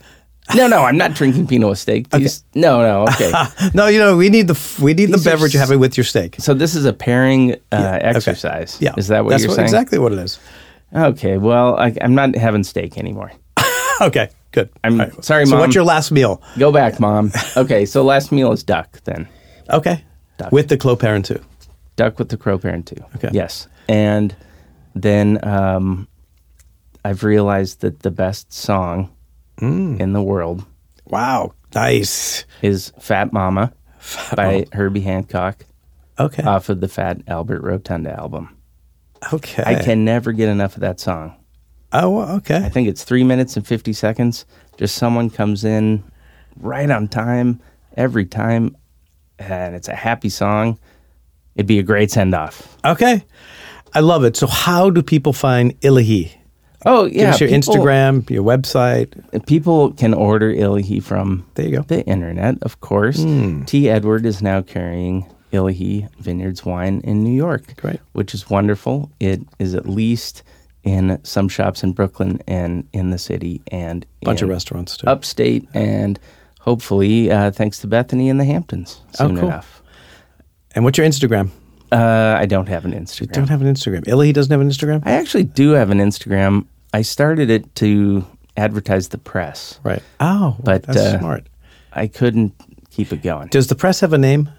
No, 0.55 0.67
no, 0.67 0.83
I'm 0.83 0.97
not 0.97 1.13
drinking 1.15 1.47
Pinot 1.47 1.69
with 1.69 1.79
steak. 1.79 2.09
These, 2.09 2.43
No, 2.53 2.81
no, 2.81 3.03
okay. 3.13 3.31
No, 3.73 3.87
you 3.87 3.97
know 3.99 4.15
we 4.15 4.29
need 4.29 4.47
the 4.47 4.57
we 4.81 4.93
need 4.93 5.07
the 5.07 5.17
These 5.17 5.27
are 5.27 5.31
beverage 5.31 5.53
you're 5.53 5.63
s- 5.63 5.67
having 5.69 5.79
with 5.79 5.97
your 5.97 6.03
steak. 6.03 6.35
so 6.39 6.53
this 6.53 6.75
is 6.75 6.85
a 6.85 6.93
pairing 6.93 7.53
uh, 7.71 7.75
Okay. 7.75 7.97
exercise. 8.05 8.77
Yeah, 8.79 8.93
is 8.97 9.07
that 9.07 9.23
what 9.23 9.31
That's 9.31 9.43
you're 9.43 9.53
saying? 9.53 9.65
Exactly 9.65 9.97
what 9.99 10.11
it 10.13 10.19
is. 10.19 10.39
Okay, 10.93 11.37
well, 11.37 11.75
I, 11.77 11.93
I'm 12.01 12.13
not 12.15 12.35
having 12.35 12.63
steak 12.63 12.97
anymore. 12.97 13.31
Okay, 14.01 14.29
good. 14.51 14.69
I'm 14.83 14.99
All 14.99 15.07
sorry, 15.21 15.45
So 15.45 15.51
Mom. 15.51 15.61
what's 15.61 15.73
your 15.73 15.85
last 15.85 16.11
meal? 16.11 16.41
Go 16.59 16.69
back, 16.69 16.99
mom. 16.99 17.31
Okay, 17.55 17.85
so 17.85 18.03
last 18.03 18.29
meal 18.29 18.51
is 18.51 18.61
duck 18.61 18.99
then. 19.05 19.25
Okay, 19.69 20.03
Duck. 20.37 20.51
with 20.51 20.67
the 20.67 20.75
Cros 20.77 20.97
Parantoux. 20.97 21.41
Duck 21.95 22.19
with 22.19 22.27
the 22.27 22.35
Cros 22.35 22.59
Parantoux. 22.61 23.01
Okay. 23.15 23.29
Yes, 23.31 23.69
and 23.87 24.35
then 24.95 25.39
um, 25.47 26.09
I've 27.05 27.23
realized 27.23 27.81
that 27.81 27.99
the 28.01 28.09
best 28.11 28.51
song 28.51 29.09
Mm. 29.61 29.99
in 30.01 30.11
the 30.13 30.21
world 30.23 30.65
Wow, 31.07 31.53
nice. 31.73 32.43
is 32.61 32.91
"Fat 32.99 33.31
Mama" 33.31 33.71
by 34.35 34.65
Herbie 34.73 35.01
Hancock 35.01 35.65
Okay, 36.19 36.43
off 36.43 36.67
of 36.69 36.81
the 36.81 36.87
Fat 36.87 37.19
Albert 37.27 37.61
Rotunda 37.61 38.11
album. 38.19 38.49
okay. 39.31 39.63
I 39.65 39.75
can 39.75 40.03
never 40.03 40.31
get 40.33 40.49
enough 40.49 40.75
of 40.75 40.81
that 40.81 40.99
song. 40.99 41.35
Oh, 41.93 42.21
okay. 42.37 42.57
I 42.57 42.69
think 42.69 42.87
it's 42.89 43.03
three 43.03 43.23
minutes 43.23 43.55
and 43.55 43.65
50 43.65 43.93
seconds. 43.93 44.45
Just 44.77 44.95
someone 44.95 45.29
comes 45.29 45.63
in 45.63 46.03
right 46.59 46.89
on 46.89 47.07
time 47.07 47.59
every 47.95 48.25
time, 48.25 48.75
and 49.39 49.75
it's 49.75 49.87
a 49.87 49.95
happy 49.95 50.29
song. 50.29 50.77
It'd 51.55 51.67
be 51.67 51.79
a 51.79 51.83
great 51.83 52.11
send 52.11 52.33
off. 52.33 52.77
Okay, 52.83 53.23
I 53.93 53.99
love 54.01 54.23
it. 54.25 54.35
So, 54.35 54.47
how 54.47 54.89
do 54.89 55.01
people 55.01 55.31
find 55.33 55.79
Illahee? 55.81 56.31
Oh, 56.85 57.05
Give 57.07 57.15
yeah. 57.15 57.29
us 57.31 57.39
your 57.41 57.49
people- 57.49 57.75
Instagram, 57.75 58.29
your 58.29 58.43
website. 58.43 59.45
People 59.47 59.91
can 59.93 60.13
order 60.13 60.53
Illahee 60.53 61.01
from 61.01 61.45
There 61.55 61.65
you 61.67 61.77
go. 61.77 61.81
the 61.87 62.05
internet, 62.05 62.57
of 62.61 62.79
course. 62.81 63.21
Hmm. 63.23 63.63
T. 63.63 63.89
Edward 63.89 64.25
is 64.25 64.41
now 64.41 64.61
carrying 64.61 65.25
Illahee 65.51 66.07
Vineyards 66.19 66.63
Wine 66.65 67.01
in 67.03 67.23
New 67.23 67.35
York. 67.35 67.75
Great. 67.77 67.99
Which 68.13 68.33
is 68.33 68.49
wonderful. 68.49 69.09
It 69.19 69.41
is 69.59 69.73
at 69.73 69.87
least 69.87 70.43
in 70.83 71.17
some 71.23 71.49
shops 71.49 71.83
in 71.83 71.93
Brooklyn 71.93 72.39
and 72.47 72.87
in 72.93 73.09
the 73.09 73.17
city 73.17 73.61
and 73.71 74.05
Bunch 74.21 74.41
of 74.43 74.49
restaurants 74.49 74.97
too. 74.97 75.07
upstate 75.07 75.67
and 75.73 76.19
hopefully 76.59 77.31
uh, 77.31 77.49
thanks 77.51 77.79
to 77.79 77.87
Bethany 77.87 78.29
in 78.29 78.37
the 78.37 78.45
Hamptons 78.45 79.01
Oh, 79.19 79.27
soon 79.27 79.37
cool. 79.37 79.47
enough. 79.47 79.81
And 80.75 80.83
what's 80.83 80.97
your 80.99 81.07
Instagram? 81.07 81.49
Uh, 81.91 82.35
I 82.37 82.45
don't 82.45 82.67
have 82.67 82.83
an 82.85 82.91
Instagram. 82.93 83.31
Don't 83.31 83.49
have 83.49 83.61
an 83.61 83.73
Instagram. 83.73 84.03
Illahee 84.05 84.33
doesn't 84.33 84.51
have 84.51 84.61
an 84.61 84.69
Instagram. 84.69 85.01
I 85.05 85.11
actually 85.13 85.43
do 85.45 85.71
have 85.71 85.89
an 85.89 85.99
Instagram. 85.99 86.65
I 86.95 87.01
started 87.01 87.49
it 87.49 87.75
to 87.75 88.25
advertise 88.55 89.09
the 89.09 89.17
press. 89.17 89.81
Right. 89.83 90.01
Oh, 90.21 90.55
But, 90.63 90.83
that's 90.83 90.97
uh, 90.97 91.19
smart. 91.19 91.45
I 91.91 92.07
couldn't 92.07 92.53
keep 92.89 93.11
it 93.11 93.21
going. 93.21 93.49
Does 93.49 93.67
the 93.67 93.75
press 93.75 93.99
have 93.99 94.13
a 94.13 94.17
name? 94.17 94.49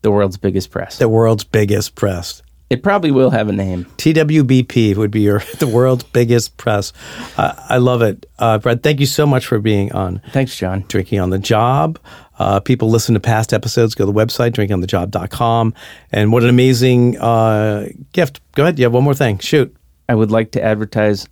The 0.00 0.10
world's 0.10 0.38
biggest 0.38 0.70
press. 0.70 0.96
The 0.96 1.10
world's 1.10 1.44
biggest 1.44 1.94
press. 1.94 2.40
It 2.70 2.82
probably 2.82 3.10
will 3.10 3.28
have 3.28 3.50
a 3.50 3.52
name. 3.52 3.84
TWBP 3.98 4.96
would 4.96 5.10
be 5.10 5.20
your 5.20 5.40
the 5.58 5.66
world's 5.66 6.04
biggest 6.04 6.56
press. 6.56 6.94
Uh, 7.36 7.52
I 7.68 7.76
love 7.76 8.00
it, 8.00 8.24
uh, 8.38 8.56
Brad. 8.56 8.82
Thank 8.82 9.00
you 9.00 9.06
so 9.06 9.26
much 9.26 9.44
for 9.44 9.58
being 9.58 9.92
on 9.92 10.22
Thanks, 10.30 10.56
John. 10.56 10.86
Drinking 10.88 11.20
on 11.20 11.28
the 11.28 11.38
Job. 11.38 11.98
Uh, 12.38 12.60
people 12.60 12.88
listen 12.88 13.12
to 13.12 13.20
past 13.20 13.52
episodes. 13.52 13.94
Go 13.94 14.06
to 14.06 14.10
the 14.12 14.18
website 14.18 14.52
drinkingonthejob.com. 14.52 15.74
And 16.12 16.32
what 16.32 16.44
an 16.44 16.48
amazing 16.48 17.18
uh, 17.18 17.88
gift. 18.14 18.40
Go 18.52 18.62
ahead. 18.62 18.78
You 18.78 18.86
have 18.86 18.94
one 18.94 19.04
more 19.04 19.12
thing. 19.14 19.36
Shoot. 19.38 19.76
I 20.08 20.14
would 20.14 20.30
like 20.30 20.52
to 20.52 20.62
advertise 20.62 21.28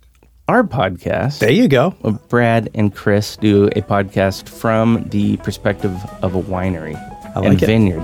our 0.47 0.63
podcast. 0.63 1.39
There 1.39 1.51
you 1.51 1.67
go. 1.67 1.91
Brad 2.29 2.69
and 2.75 2.93
Chris 2.93 3.37
do 3.37 3.67
a 3.75 3.81
podcast 3.81 4.47
from 4.49 5.07
the 5.09 5.37
perspective 5.37 5.93
of 6.21 6.35
a 6.35 6.41
winery 6.41 6.95
I 7.35 7.45
and 7.45 7.61
it. 7.61 7.65
vineyard. 7.65 8.01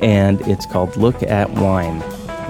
And 0.00 0.40
it's 0.42 0.66
called 0.66 0.96
Look 0.96 1.22
at 1.22 1.50
Wine. 1.50 2.00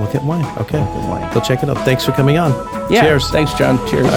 Look 0.00 0.14
at 0.14 0.24
wine. 0.24 0.44
Okay. 0.58 0.80
Look 0.80 0.88
at 0.88 1.08
wine. 1.10 1.34
Go 1.34 1.40
check 1.40 1.62
it 1.62 1.68
out. 1.68 1.76
Thanks 1.84 2.04
for 2.04 2.12
coming 2.12 2.38
on. 2.38 2.50
Yeah. 2.90 3.02
Cheers. 3.02 3.30
Thanks, 3.30 3.52
John. 3.54 3.76
Cheers. 3.88 4.08